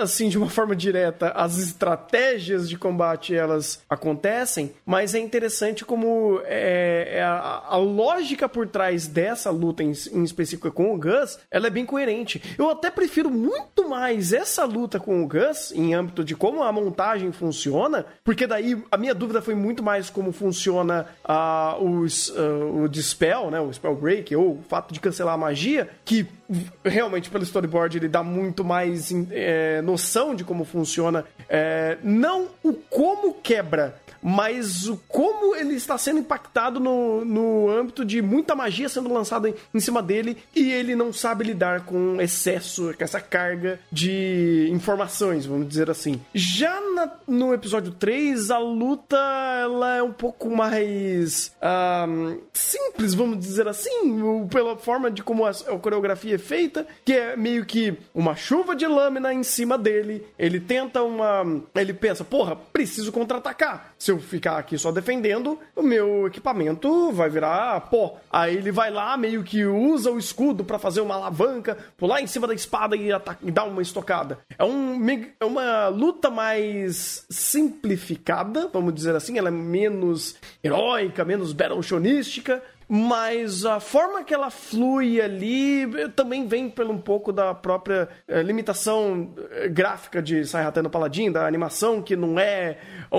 [0.00, 6.40] assim de uma forma direta, as estratégias de combate elas acontecem, mas é interessante como
[6.46, 11.38] é, é a, a lógica por trás dessa luta em, em específico com o Gus,
[11.50, 12.42] ela é bem coerente.
[12.58, 16.72] Eu até prefiro muito mais essa luta com o Gus em âmbito de como a
[16.72, 22.82] montagem funciona, porque daí a minha dúvida foi muito mais como funciona ah, os, ah,
[22.82, 26.26] o Dispel, né, o Spell Break, ou o fato de cancelar a magia, que
[26.84, 32.72] realmente pelo storyboard ele dá muito mais é, noção de como funciona, é, não o
[32.72, 36.33] como quebra, mas o como ele está sendo impactado
[36.80, 41.12] no, no âmbito de muita magia sendo lançada em, em cima dele e ele não
[41.12, 46.20] sabe lidar com excesso, com essa carga de informações, vamos dizer assim.
[46.34, 49.16] Já na- no episódio 3, a luta
[49.60, 52.06] ela é um pouco mais ah,
[52.52, 54.20] simples, vamos dizer assim,
[54.50, 58.74] pela forma de como a, a coreografia é feita, que é meio que uma chuva
[58.74, 60.26] de lâmina em cima dele.
[60.38, 61.44] Ele tenta uma.
[61.74, 63.94] Ele pensa, porra, preciso contra-atacar.
[63.98, 68.18] Se eu ficar aqui só defendendo, o meu equipamento vai virar pó.
[68.30, 72.26] Aí ele vai lá, meio que usa o escudo pra fazer uma alavanca, pular em
[72.26, 73.10] cima da espada e,
[73.42, 74.38] e dar uma estocada.
[74.58, 74.98] É, um,
[75.40, 79.38] é uma luta mais simplificada, vamos dizer assim.
[79.38, 82.62] Ela é menos heróica, menos battlechonística.
[82.88, 88.42] Mas a forma que ela flui ali também vem pelo um pouco da própria eh,
[88.42, 92.78] limitação eh, gráfica de Sayhata no Paladin, da animação, que não é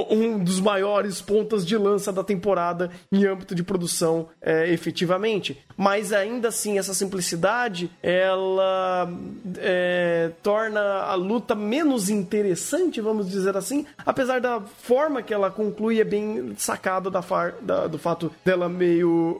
[0.09, 5.63] um dos maiores pontas de lança da temporada em âmbito de produção eh, efetivamente.
[5.77, 9.09] Mas ainda assim, essa simplicidade ela
[9.57, 15.99] eh, torna a luta menos interessante, vamos dizer assim, apesar da forma que ela conclui
[15.99, 17.21] é bem sacada da,
[17.61, 19.37] da- do fato dela meio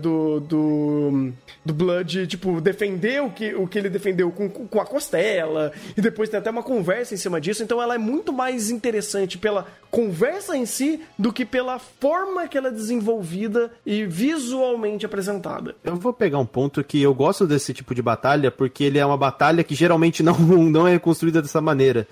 [0.00, 1.32] do, do
[1.64, 6.00] do Blood tipo defender o que, o que ele defendeu com, com a costela e
[6.00, 9.66] depois tem até uma conversa em cima disso então ela é muito mais interessante pela
[9.90, 15.96] conversa em si do que pela forma que ela é desenvolvida e visualmente apresentada Eu
[15.96, 19.16] vou pegar um ponto que eu gosto desse tipo de batalha porque ele é uma
[19.16, 20.38] batalha que geralmente não,
[20.70, 22.06] não é construída dessa maneira.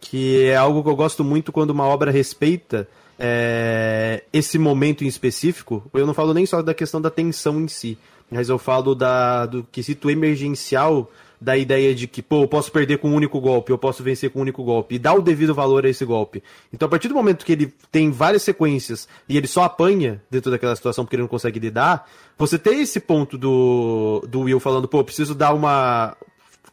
[0.00, 2.88] Que é algo que eu gosto muito quando uma obra respeita
[3.18, 5.82] é, esse momento em específico.
[5.92, 7.98] Eu não falo nem só da questão da tensão em si,
[8.30, 11.10] mas eu falo da, do quesito emergencial
[11.40, 14.30] da ideia de que, pô, eu posso perder com um único golpe, eu posso vencer
[14.30, 16.42] com um único golpe, e dar o devido valor a esse golpe.
[16.72, 20.50] Então, a partir do momento que ele tem várias sequências e ele só apanha dentro
[20.50, 22.08] daquela situação porque ele não consegue lidar,
[22.38, 26.16] você tem esse ponto do, do Will falando, pô, preciso dar uma.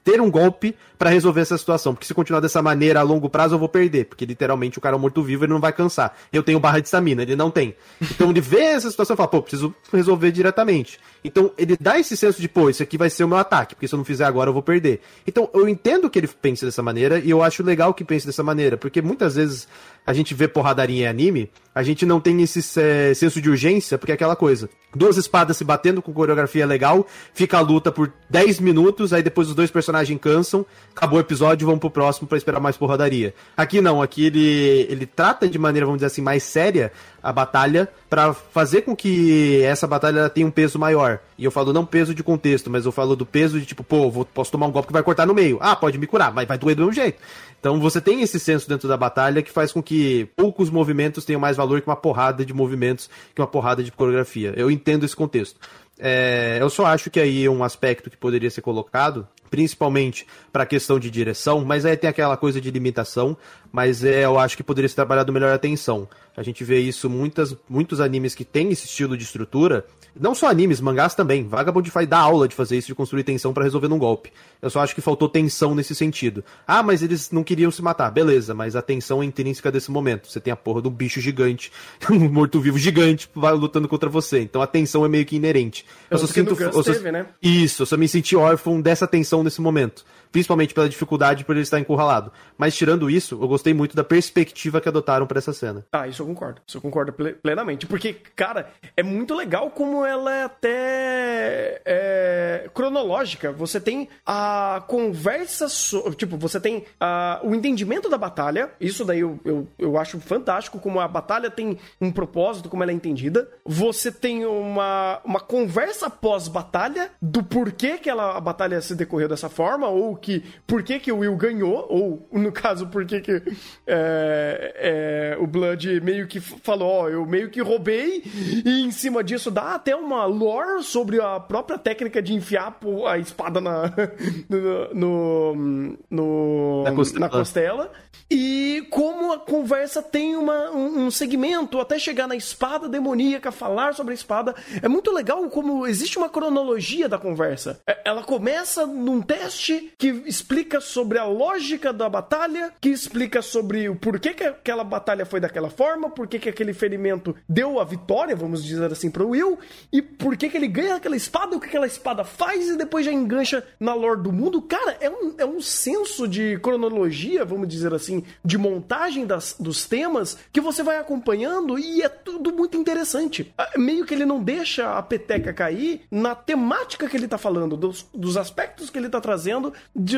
[0.04, 3.56] Ter um golpe pra resolver essa situação, porque se continuar dessa maneira a longo prazo
[3.56, 6.16] eu vou perder, porque literalmente o cara é um morto-vivo ele não vai cansar.
[6.32, 7.76] Eu tenho barra de estamina, ele não tem.
[8.01, 10.99] Então ele vê essa situação e fala, pô, preciso resolver diretamente.
[11.24, 13.88] Então ele dá esse senso de, pô, isso aqui vai ser o meu ataque, porque
[13.88, 15.01] se eu não fizer agora eu vou perder.
[15.28, 18.43] Então eu entendo que ele pense dessa maneira e eu acho legal que pense dessa
[18.43, 19.68] maneira, porque muitas vezes
[20.06, 23.97] a gente vê porradaria em anime, a gente não tem esse eh, senso de urgência,
[23.97, 24.70] porque é aquela coisa.
[24.95, 29.47] Duas espadas se batendo com coreografia legal, fica a luta por 10 minutos, aí depois
[29.47, 33.34] os dois personagens cansam, acabou o episódio, vamos pro próximo pra esperar mais porradaria.
[33.58, 36.91] Aqui não, aqui ele, ele trata de maneira, vamos dizer assim, mais séria
[37.24, 41.19] a batalha pra fazer com que essa batalha tenha um peso maior.
[41.38, 44.11] E eu falo não peso de contexto, mas eu falo do peso de tipo, pô,
[44.11, 45.57] vou, posso tomar um golpe que vai cortar no meio.
[45.61, 47.19] Ah, pode me curar, mas vai doer do mesmo jeito.
[47.59, 51.39] Então você tem esse senso dentro da batalha que faz com que poucos movimentos tenham
[51.39, 54.53] mais valor que uma porrada de movimentos, que uma porrada de coreografia.
[54.57, 55.57] Eu entendo esse contexto.
[55.97, 59.26] É, eu só acho que aí é um aspecto que poderia ser colocado,
[59.58, 63.38] principalmente para a questão de direção, mas aí tem aquela coisa de limitação,
[63.72, 66.08] mas é, eu acho que poderia ser trabalhado melhor a atenção.
[66.36, 69.86] A gente vê isso muitas, muitos animes que têm esse estilo de estrutura,
[70.20, 71.47] não só animes, mangás também.
[71.47, 74.32] Vagabond vai dar aula de fazer isso, de construir tensão para resolver num golpe.
[74.60, 76.43] Eu só acho que faltou tensão nesse sentido.
[76.68, 78.10] Ah, mas eles não queriam se matar.
[78.12, 80.28] Beleza, mas a tensão é intrínseca desse momento.
[80.28, 81.72] Você tem a porra um bicho gigante,
[82.10, 84.39] um morto-vivo gigante vai lutando contra você.
[84.41, 85.86] Então a tensão é meio que inerente.
[86.10, 86.64] Eu só Tanto que sinto.
[86.78, 87.28] eu só- teve, né?
[87.41, 90.06] Isso, eu só me senti órfão dessa tensão nesse momento.
[90.34, 92.32] Principalmente pela dificuldade por ele estar encurralado.
[92.58, 95.86] Mas tirando isso, eu gostei muito da perspectiva que adotaram para essa cena.
[95.94, 96.60] Ah, isso eu concordo.
[96.68, 97.86] Isso eu concordo ple- plenamente.
[97.88, 98.68] Porque, cara,
[98.98, 103.52] é muito legal como ela é até é, cronológica.
[103.52, 105.70] Você tem a conversa.
[105.70, 108.72] so- tipo, você tem ah, o entendimento da batalha.
[108.82, 110.80] Isso daí eu, eu, eu acho fantástico.
[110.80, 113.48] Como a batalha tem um propósito, como ela é entendida.
[113.66, 119.48] Você tem uma, uma conversa pós-batalha do porquê que ela, a batalha se decorreu dessa
[119.50, 119.88] forma.
[119.88, 121.86] Ou que por que, que o Will ganhou.
[121.89, 123.41] Ou, no caso, por que, que
[123.86, 128.24] é, é, o Blood meio que falou: Ó, eu meio que roubei.
[128.65, 133.17] E em cima disso dá até uma lore sobre a própria técnica de enfiar a
[133.17, 133.91] espada na,
[134.49, 137.19] no, no, no- Na costela.
[137.19, 137.91] na costela.
[138.32, 143.93] E como a conversa tem uma, um, um segmento até chegar na espada demoníaca, falar
[143.93, 144.55] sobre a espada.
[144.82, 147.80] É muito legal como existe uma cronologia da conversa.
[147.88, 153.89] É- Ela começa num teste que explica sobre a lógica da batalha, que explica sobre
[153.89, 158.36] o porquê que aquela batalha foi daquela forma, porquê que aquele ferimento deu a vitória,
[158.36, 159.59] vamos dizer assim, pro Will,
[159.91, 163.11] e porquê que ele ganha aquela espada, o que aquela espada faz, e depois já
[163.11, 164.61] engancha na lore do mundo.
[164.61, 169.86] Cara, é um, é um senso de cronologia, vamos dizer assim, de montagem das, dos
[169.86, 173.53] temas que você vai acompanhando e é tudo muito interessante.
[173.57, 177.76] Ah, Meio que ele não deixa a peteca cair na temática que ele tá falando,
[177.76, 179.74] dos, dos aspectos que ele tá trazendo
[180.04, 180.18] de,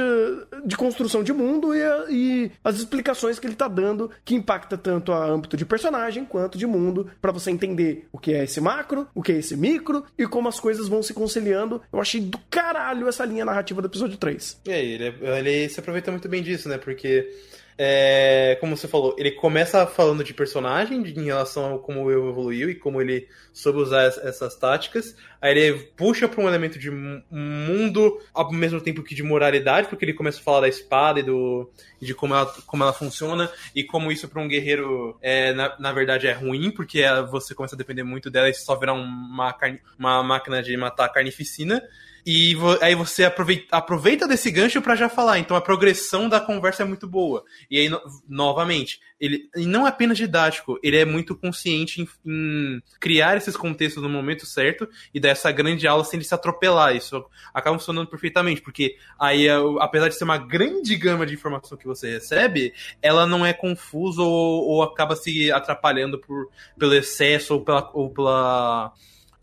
[0.65, 4.77] de construção de mundo e, a- e as explicações que ele tá dando que impacta
[4.77, 8.59] tanto a âmbito de personagem quanto de mundo pra você entender o que é esse
[8.61, 11.81] macro, o que é esse micro e como as coisas vão se conciliando.
[11.91, 14.61] Eu achei do caralho essa linha narrativa do episódio 3.
[14.65, 16.77] E aí, ele, ele se aproveita muito bem disso, né?
[16.77, 17.29] Porque,
[17.77, 22.29] é, como você falou, ele começa falando de personagem, de, em relação a como eu
[22.29, 25.15] evoluiu e como ele soube usar es- essas táticas.
[25.41, 29.87] Aí ele puxa para um elemento de mu- mundo, ao mesmo tempo que de moralidade,
[29.89, 31.69] porque ele começa a falar da espada e do,
[32.01, 35.91] de como ela, como ela funciona e como isso para um guerreiro, é, na, na
[35.91, 39.55] verdade, é ruim, porque é, você começa a depender muito dela e só virar uma,
[39.99, 41.81] uma máquina de matar carnificina.
[42.25, 45.37] E aí você aproveita, aproveita desse gancho pra já falar.
[45.37, 47.43] Então a progressão da conversa é muito boa.
[47.69, 52.81] E aí, no- novamente, ele não é apenas didático, ele é muito consciente em, em
[52.99, 56.95] criar esses contextos no momento certo e dar essa grande aula sem ele se atropelar.
[56.95, 57.23] Isso
[57.53, 61.85] acaba funcionando perfeitamente, porque aí, é apesar de ser uma grande gama de informação que
[61.85, 62.73] você recebe,
[63.03, 67.91] ela não é confusa ou, ou acaba se atrapalhando por, pelo excesso ou pela.
[67.93, 68.93] Ou pela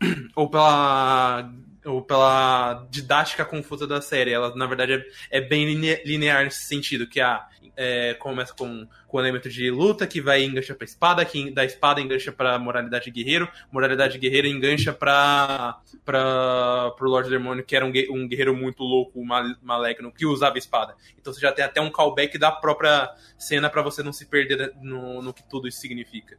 [0.35, 1.49] ou pela
[1.85, 4.31] ou pela didática confusa da série.
[4.31, 4.93] Ela, na verdade,
[5.31, 7.45] é, é bem line- linear nesse sentido, que a,
[7.75, 11.65] é, começa com, com o elemento de luta, que vai engancha pra espada, que da
[11.65, 17.63] espada engancha pra moralidade de guerreiro, moralidade de guerreiro engancha pra, pra, pro Lorde Demônio,
[17.63, 20.95] que era um, um guerreiro muito louco, mal- maligno, que usava espada.
[21.19, 24.73] Então você já tem até um callback da própria cena pra você não se perder
[24.81, 26.37] no, no que tudo isso significa.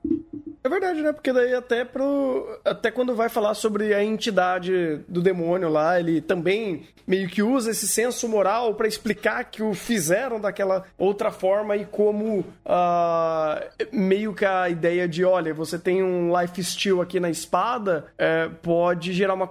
[0.63, 1.13] É verdade, né?
[1.13, 2.59] Porque daí até pro.
[2.65, 7.71] Até quando vai falar sobre a entidade do demônio lá, ele também meio que usa
[7.71, 13.63] esse senso moral pra explicar que o fizeram daquela outra forma e como ah,
[13.93, 18.49] meio que a ideia de, olha, você tem um life steal aqui na espada, é,
[18.63, 19.51] pode gerar uma.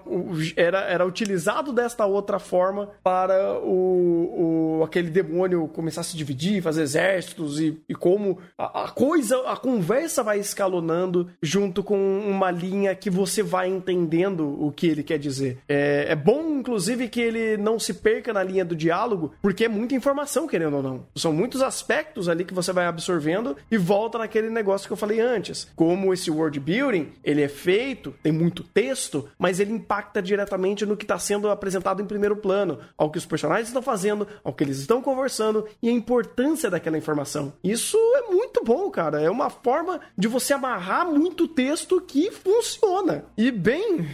[0.55, 6.61] Era, era utilizado desta outra forma para o, o aquele demônio começar a se dividir,
[6.61, 12.51] fazer exércitos e, e como a, a coisa, a conversa vai escalonando junto com uma
[12.51, 15.59] linha que você vai entendendo o que ele quer dizer.
[15.67, 19.69] É, é bom, inclusive, que ele não se perca na linha do diálogo, porque é
[19.69, 21.05] muita informação, querendo ou não.
[21.15, 25.19] São muitos aspectos ali que você vai absorvendo e volta naquele negócio que eu falei
[25.19, 25.67] antes.
[25.75, 30.97] Como esse world building, ele é feito, tem muito texto, mas ele impacta diretamente no
[30.97, 34.63] que está sendo apresentado em primeiro plano, ao que os personagens estão fazendo, ao que
[34.63, 37.53] eles estão conversando e a importância daquela informação.
[37.63, 39.21] Isso é muito bom, cara.
[39.21, 43.25] É uma forma de você amarrar muito texto que funciona.
[43.37, 44.07] E bem,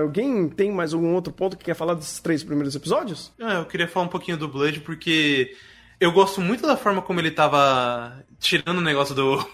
[0.00, 3.32] alguém tem mais algum outro ponto que quer falar desses três primeiros episódios?
[3.38, 5.54] Eu queria falar um pouquinho do Blood porque
[6.02, 9.44] eu gosto muito da forma como ele tava tirando o negócio do.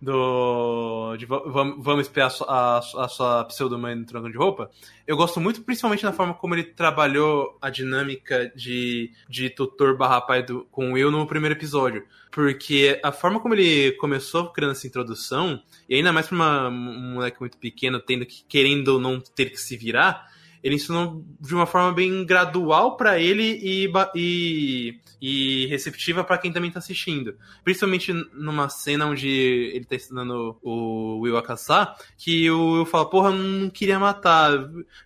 [0.00, 4.36] do de va- vamos, vamos espiar a, sua- a, a sua pseudo-mãe no trono de
[4.36, 4.68] roupa.
[5.06, 10.20] Eu gosto muito, principalmente na forma como ele trabalhou a dinâmica de, de tutor barra
[10.20, 12.04] pai do, com o Will no primeiro episódio.
[12.32, 17.14] Porque a forma como ele começou criando essa introdução, e ainda mais pra uma, um
[17.14, 20.26] moleque muito pequeno, tendo que, querendo ou não ter que se virar,
[20.62, 26.52] ele ensinou de uma forma bem gradual para ele e, e, e receptiva para quem
[26.52, 27.34] também tá assistindo.
[27.64, 29.28] Principalmente numa cena onde
[29.74, 34.52] ele tá ensinando o Will a caçar, que o Will fala, porra, não queria matar.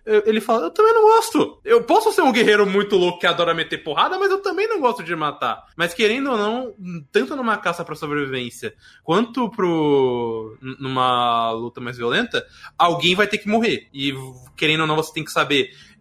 [0.05, 1.59] Ele fala, eu também não gosto.
[1.65, 4.79] Eu posso ser um guerreiro muito louco que adora meter porrada, mas eu também não
[4.79, 5.65] gosto de matar.
[5.75, 6.73] Mas querendo ou não,
[7.11, 12.45] tanto numa caça pra sobrevivência, quanto pro numa luta mais violenta,
[12.77, 13.87] alguém vai ter que morrer.
[13.93, 14.13] E
[14.55, 15.46] querendo ou não, você tem que saber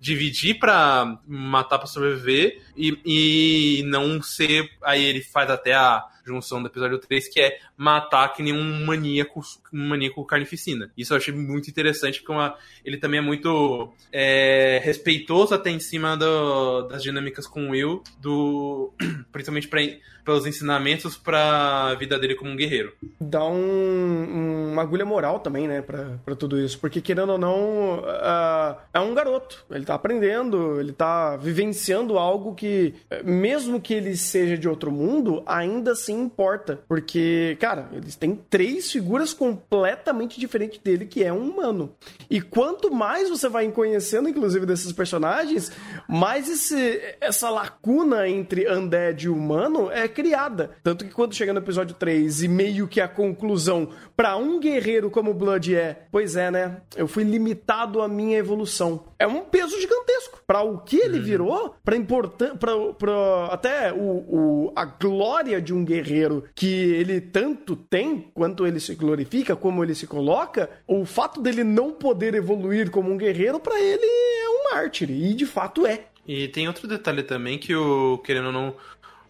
[0.01, 4.70] dividir para matar para sobreviver e, e não ser.
[4.82, 8.85] Aí ele faz até a junção do episódio 3, que é matar que nem um
[8.85, 9.41] maníaco,
[9.72, 10.91] um maníaco carnificina.
[10.97, 15.81] Isso eu achei muito interessante, porque uma, ele também é muito é, respeitoso até em
[15.81, 18.93] cima do, das dinâmicas com o Will, do,
[19.33, 19.81] principalmente pra,
[20.27, 22.93] pelos ensinamentos para a vida dele como um guerreiro.
[23.20, 26.79] Dá um, uma agulha moral também, né, pra, tudo isso.
[26.81, 29.64] Porque, querendo ou não, uh, é um garoto.
[29.70, 35.43] Ele tá aprendendo, ele tá vivenciando algo que, mesmo que ele seja de outro mundo,
[35.47, 36.81] ainda assim importa.
[36.89, 41.95] Porque, cara, eles têm três figuras completamente diferentes dele, que é um humano.
[42.29, 45.71] E quanto mais você vai conhecendo, inclusive, desses personagens,
[46.09, 50.71] mais esse, essa lacuna entre undead e humano é criada.
[50.83, 55.11] Tanto que quando chega no episódio 3 e meio que a conclusão para um guerreiro
[55.11, 56.81] como o Blood é, pois é, né?
[56.97, 59.05] Eu fui limitado à minha evolução.
[59.19, 61.25] É um peso gigantesco para o que ele uhum.
[61.25, 66.06] virou, para importan para até o, o, a glória de um guerreiro
[66.55, 71.65] que ele tanto tem, quanto ele se glorifica, como ele se coloca, o fato dele
[71.65, 76.07] não poder evoluir como um guerreiro para ele é um mártir e de fato é.
[76.27, 78.75] E tem outro detalhe também que o querendo ou não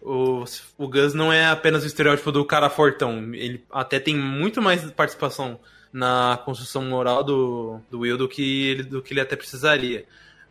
[0.01, 0.43] o,
[0.77, 3.33] o Gus não é apenas o estereótipo do cara fortão.
[3.33, 5.59] Ele até tem muito mais participação
[5.91, 10.05] na construção moral do, do Will do que, ele, do que ele até precisaria.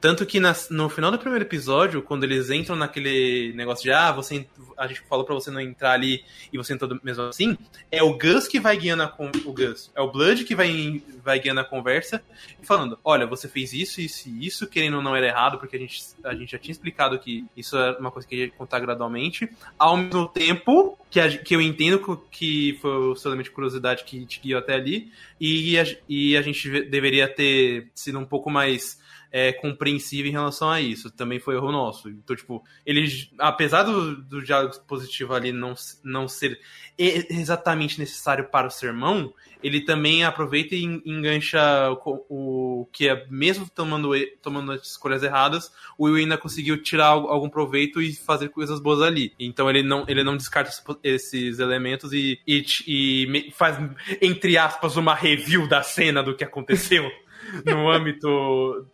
[0.07, 4.47] Tanto que no final do primeiro episódio, quando eles entram naquele negócio de ah, você,
[4.79, 7.59] a gente falou para você não entrar ali e você entrou mesmo assim,
[7.91, 9.13] é o Gus que vai guiando a,
[9.45, 12.23] o Gus, é o Blood que vai, vai guiando a conversa
[12.63, 15.75] e falando, olha, você fez isso, isso e isso, querendo ou não era errado, porque
[15.75, 18.79] a gente, a gente já tinha explicado que isso é uma coisa que ia contar
[18.79, 24.39] gradualmente, ao mesmo tempo que, a, que eu entendo que foi solamente curiosidade que te
[24.39, 29.05] guiou até ali, e a, e a gente deveria ter sido um pouco mais
[29.37, 31.11] é, compreensível em relação a isso.
[31.11, 32.09] Também foi erro nosso.
[32.09, 33.07] Então, tipo, ele,
[33.39, 36.59] apesar do, do diálogo positivo ali não, não ser
[36.97, 41.61] exatamente necessário para o sermão, ele também aproveita e engancha
[42.07, 47.51] o, o que é, mesmo tomando, tomando escolhas erradas, o Will ainda conseguiu tirar algum
[47.51, 49.35] proveito e fazer coisas boas ali.
[49.39, 50.71] Então ele não, ele não descarta
[51.03, 53.77] esses elementos e, e, e faz,
[54.23, 57.07] entre aspas, uma review da cena do que aconteceu.
[57.65, 58.87] no âmbito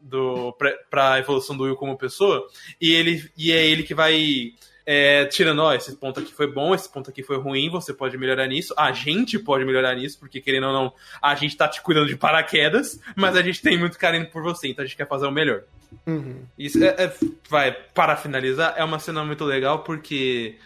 [0.00, 0.56] do,
[0.88, 2.46] para a evolução do Will como pessoa,
[2.80, 4.52] e ele e é ele que vai
[4.90, 8.16] é, tirando, ó, esse ponto aqui foi bom, esse ponto aqui foi ruim, você pode
[8.16, 11.82] melhorar nisso, a gente pode melhorar nisso, porque querendo ou não, a gente tá te
[11.82, 15.06] cuidando de paraquedas, mas a gente tem muito carinho por você, então a gente quer
[15.06, 15.64] fazer o melhor.
[16.06, 16.42] Uhum.
[16.58, 17.12] Isso é, é,
[17.50, 20.56] vai, para finalizar, é uma cena muito legal porque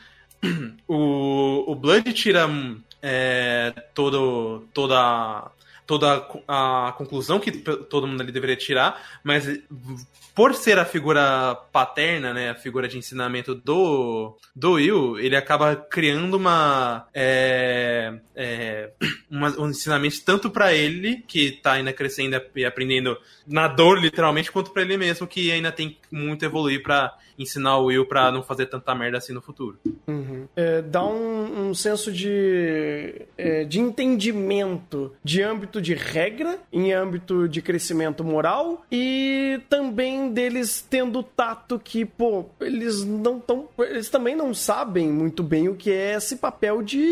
[0.87, 2.49] o, o Blood tira
[3.03, 5.51] é, todo, toda
[5.87, 9.47] toda a conclusão que todo mundo ali deveria tirar, mas
[10.35, 15.77] por ser a figura paterna, né, a figura de ensinamento do, do Will, ele acaba
[15.77, 18.91] criando uma, é, é,
[19.31, 24.51] uma um ensinamento tanto para ele, que tá ainda crescendo e aprendendo na dor, literalmente,
[24.51, 28.31] quanto para ele mesmo, que ainda tem muito a evoluir para ensinar o Will para
[28.31, 29.79] não fazer tanta merda assim no futuro.
[30.07, 30.47] Uhum.
[30.55, 37.49] É, dá um, um senso de, é, de entendimento de âmbito de regra, em âmbito
[37.49, 43.69] de crescimento moral e também deles tendo tato que, pô, eles não tão.
[43.79, 47.03] Eles também não sabem muito bem o que é esse papel de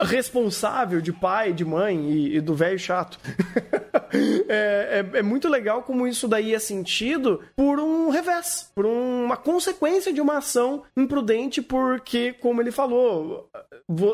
[0.00, 3.18] responsável, de pai, de mãe e, e do velho chato.
[4.48, 9.36] é, é, é muito legal como isso daí é sentido por um revés, por uma
[9.38, 13.48] consequência de uma ação imprudente, porque, como ele falou,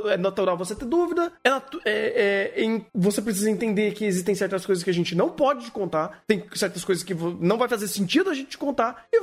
[0.07, 1.51] é natural você ter dúvida, é,
[1.85, 6.23] é, é você precisa entender que existem certas coisas que a gente não pode contar,
[6.27, 9.21] tem certas coisas que não vai fazer sentido a gente contar, e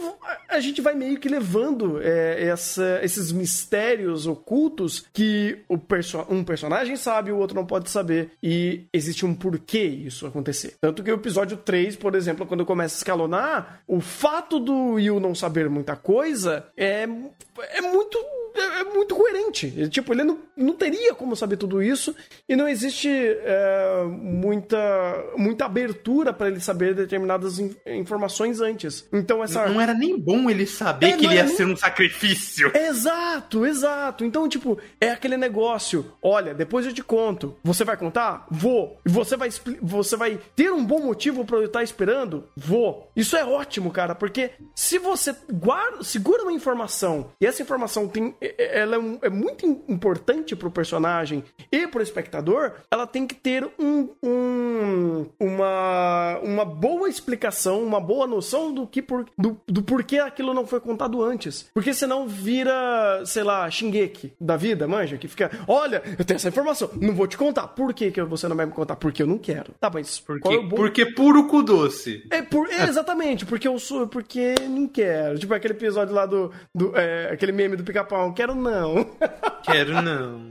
[0.49, 6.95] a gente vai meio que levando é, essa, esses mistérios ocultos que perso um personagem
[6.95, 10.75] sabe, o outro não pode saber, e existe um porquê isso acontecer.
[10.79, 15.19] Tanto que o episódio 3, por exemplo, quando começa a escalonar, o fato do Will
[15.19, 17.07] não saber muita coisa é,
[17.73, 18.17] é muito
[18.53, 19.67] é, é muito coerente.
[19.77, 22.13] Ele, tipo, ele não, não teria como saber tudo isso
[22.49, 24.77] e não existe é, muita,
[25.37, 29.07] muita abertura para ele saber determinadas in- informações antes.
[29.13, 29.67] Então essa.
[29.67, 32.71] Não era nem bom ele saber É, que ele ia era nem- ser um sacrifício.
[32.75, 34.25] Exato, exato.
[34.25, 36.11] Então, tipo, é aquele negócio.
[36.21, 37.55] Olha, depois eu te conto.
[37.63, 38.45] Você vai contar?
[38.51, 38.99] Vou.
[39.05, 39.49] E você vai,
[39.81, 42.47] você vai ter um bom motivo pra eu estar esperando?
[42.55, 43.09] Vou.
[43.15, 48.35] Isso é ótimo, cara, porque se você guarda, segura uma informação e essa informação tem,
[48.41, 53.27] é- é- ela é, é muito im- importante pro personagem e pro espectador, ela tem
[53.27, 59.59] que ter um, um- uma, uma boa explicação, uma boa noção do que por, do,
[59.67, 61.69] do porquê aquilo não foi contado antes.
[61.73, 66.49] Porque senão vira, sei lá, Shingeki da vida, manja, que fica, olha, eu tenho essa
[66.49, 67.67] informação, não vou te contar.
[67.67, 68.95] Por que, que você não vai me contar?
[68.95, 69.73] Porque eu não quero.
[69.79, 72.23] Tá, mas Porque, qual é o porque puro cu doce.
[72.29, 75.37] É, por, é, exatamente, porque eu sou, porque não quero.
[75.39, 79.05] Tipo aquele episódio lá do, do é, aquele meme do pica-pau, quero não.
[79.63, 80.41] Quero não.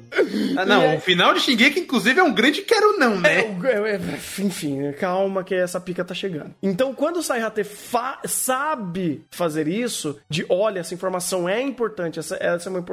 [0.56, 3.40] Ah, não, aí- o final de Shingeki, inclusive, é um grande quero não, né?
[3.40, 4.00] É, é, é,
[4.38, 6.54] enfim, calma que essa pica tá chegando.
[6.62, 12.36] Então, quando o Saihate fa- sabe fazer isso, de olha, essa informação é importante, essa,
[12.40, 12.84] essa é uma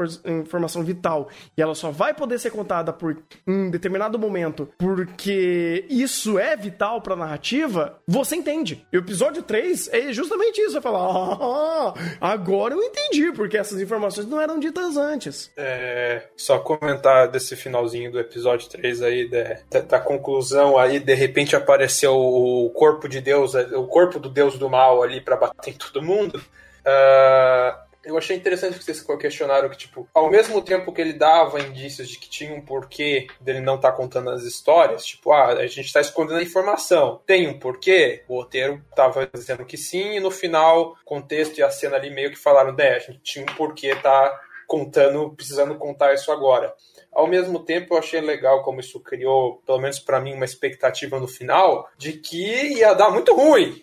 [0.41, 3.15] informação vital, e ela só vai poder ser contada por
[3.45, 8.83] em determinado momento, porque isso é vital pra narrativa, você entende.
[8.91, 10.71] E o episódio 3 é justamente isso.
[10.71, 15.51] Você fala, ah, agora eu entendi, porque essas informações não eram ditas antes.
[15.55, 21.55] É, só comentar desse finalzinho do episódio 3 aí, da, da- conclusão aí, de repente
[21.55, 25.77] apareceu o corpo de Deus, o corpo do Deus do mal ali pra bater em
[25.77, 26.41] todo mundo.
[26.85, 31.59] Ah, eu achei interessante que vocês questionaram que, tipo, ao mesmo tempo que ele dava
[31.59, 35.67] indícios de que tinha um porquê dele não estar contando as histórias, tipo, ah, a
[35.67, 37.21] gente tá escondendo a informação.
[37.25, 38.23] Tem um porquê?
[38.27, 42.09] O roteiro tava dizendo que sim, e no final, o contexto e a cena ali
[42.09, 46.73] meio que falaram, né, a gente tinha um porquê tá contando, precisando contar isso agora.
[47.11, 51.19] Ao mesmo tempo, eu achei legal como isso criou, pelo menos pra mim, uma expectativa
[51.19, 53.79] no final de que ia dar muito ruim.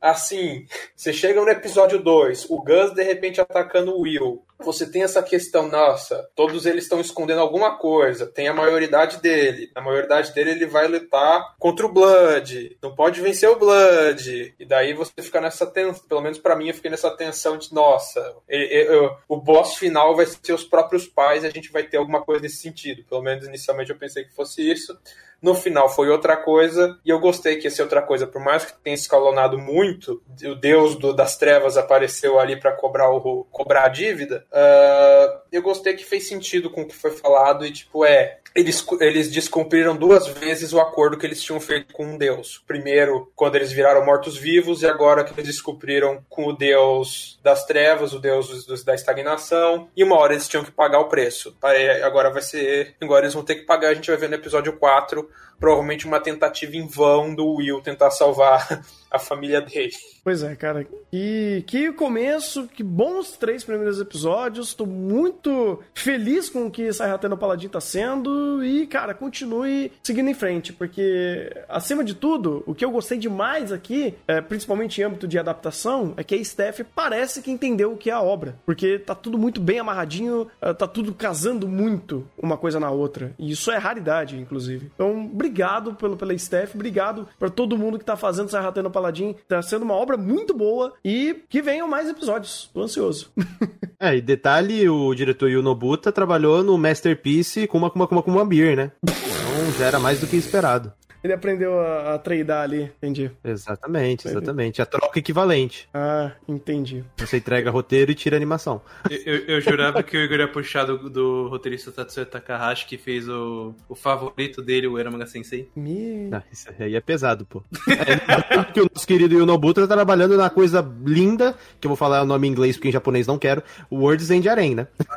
[0.00, 4.42] Assim, você chega no episódio 2, o Gus de repente atacando o Will.
[4.60, 8.26] Você tem essa questão, nossa, todos eles estão escondendo alguma coisa.
[8.26, 9.70] Tem a maioridade dele.
[9.74, 12.76] Na maioridade dele, ele vai lutar contra o Blood.
[12.82, 14.54] Não pode vencer o Blood.
[14.58, 16.04] E daí você fica nessa tensão.
[16.06, 18.86] Pelo menos pra mim, eu fiquei nessa tensão de, nossa, ele-
[19.28, 22.56] o boss final vai ser os próprios pais a gente vai ter alguma coisa nesse
[22.58, 23.02] sentido.
[23.04, 24.98] Pelo menos inicialmente eu pensei que fosse isso.
[25.42, 28.26] No final foi outra coisa, e eu gostei que ser outra coisa.
[28.26, 33.08] Por mais que tenha escalonado muito, o deus do- das trevas apareceu ali pra cobrar,
[33.50, 34.44] cobrar a dívida.
[34.52, 38.36] ah, eu gostei que fez sentido com o que foi falado, e tipo, é.
[38.52, 42.60] Eles, eles descumpriram duas vezes o acordo que eles tinham feito com um deus.
[42.66, 48.12] Primeiro, quando eles viraram mortos-vivos, e agora que eles descobriram com o deus das trevas,
[48.12, 49.88] o deus dos- da estagnação.
[49.96, 51.56] E uma hora eles tinham que pagar o preço.
[52.02, 52.96] Agora vai ser.
[53.00, 55.29] Agora eles vão ter que pagar, a gente vai ver no episódio 4,
[55.60, 59.92] provavelmente uma tentativa em vão do Will tentar salvar a família dele.
[60.22, 60.86] Pois é, cara.
[61.12, 64.72] E que começo, que bons três primeiros episódios.
[64.72, 68.62] Tô muito feliz com o que Saihate no Paladin tá sendo.
[68.64, 70.72] E, cara, continue seguindo em frente.
[70.72, 75.38] Porque, acima de tudo, o que eu gostei demais aqui, é, principalmente em âmbito de
[75.38, 78.56] adaptação, é que a Steph parece que entendeu o que é a obra.
[78.64, 83.34] Porque tá tudo muito bem amarradinho, é, tá tudo casando muito uma coisa na outra.
[83.38, 84.92] E isso é raridade, inclusive.
[84.94, 89.34] Então, obrigado pelo, pela Steph, obrigado pra todo mundo que tá fazendo Saihate no Paladin.
[89.48, 92.70] Tá sendo uma obra muito boa e que venham mais episódios.
[92.72, 93.30] Tô ansioso.
[94.02, 98.30] É, e detalhe, o diretor Yu Nobuta trabalhou no Masterpiece com uma, com uma, com
[98.30, 98.92] uma beer, né?
[99.02, 100.90] Então já era mais do que esperado.
[101.22, 103.30] Ele aprendeu a, a tradar ali, entendi.
[103.44, 104.80] Exatamente, exatamente.
[104.80, 105.88] A troca equivalente.
[105.92, 107.04] Ah, entendi.
[107.18, 108.80] Você entrega roteiro e tira animação.
[109.10, 112.96] Eu, eu- eu jurava que o Igor ia puxar do, do roteirista Tatsuya Takahashi, que
[112.96, 115.68] fez o, o favorito dele, o Eramaga Sensei.
[115.76, 116.30] Me...
[116.32, 117.62] Ah, isso aí é pesado, pô.
[117.88, 121.96] É, que o nosso querido Yu Nobuta tá trabalhando na coisa linda, que eu vou
[121.96, 123.62] falar o nome em inglês porque em japonês não quero,
[123.92, 125.08] Words End Arena, né?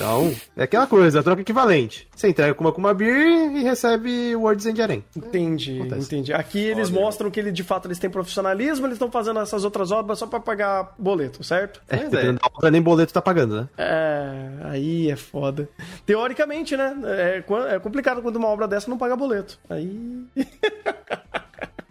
[0.00, 2.08] Então, é aquela coisa, a troca equivalente.
[2.16, 5.02] Você entrega com uma Kuma Beer e recebe Words End Arena.
[5.14, 6.06] Entendi, Acontece.
[6.06, 6.32] entendi.
[6.32, 9.90] Aqui eles mostram que ele, de fato eles têm profissionalismo, eles estão fazendo essas outras
[9.92, 11.82] obras só pra pagar boleto, certo?
[11.86, 12.34] É, Pois é.
[12.42, 13.68] obra, nem boleto tá pagando, né?
[13.76, 15.68] É, aí é foda.
[16.06, 16.96] Teoricamente, né?
[17.04, 17.44] É,
[17.74, 19.58] é complicado quando uma obra dessa não paga boleto.
[19.68, 20.24] Aí.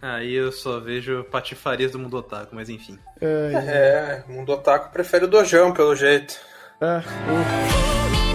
[0.02, 2.98] Aí eu só vejo patifarias do mundo otaku, mas enfim.
[3.20, 6.40] É, É, o mundo otaku prefere o dojão, pelo jeito.
[6.82, 8.29] É.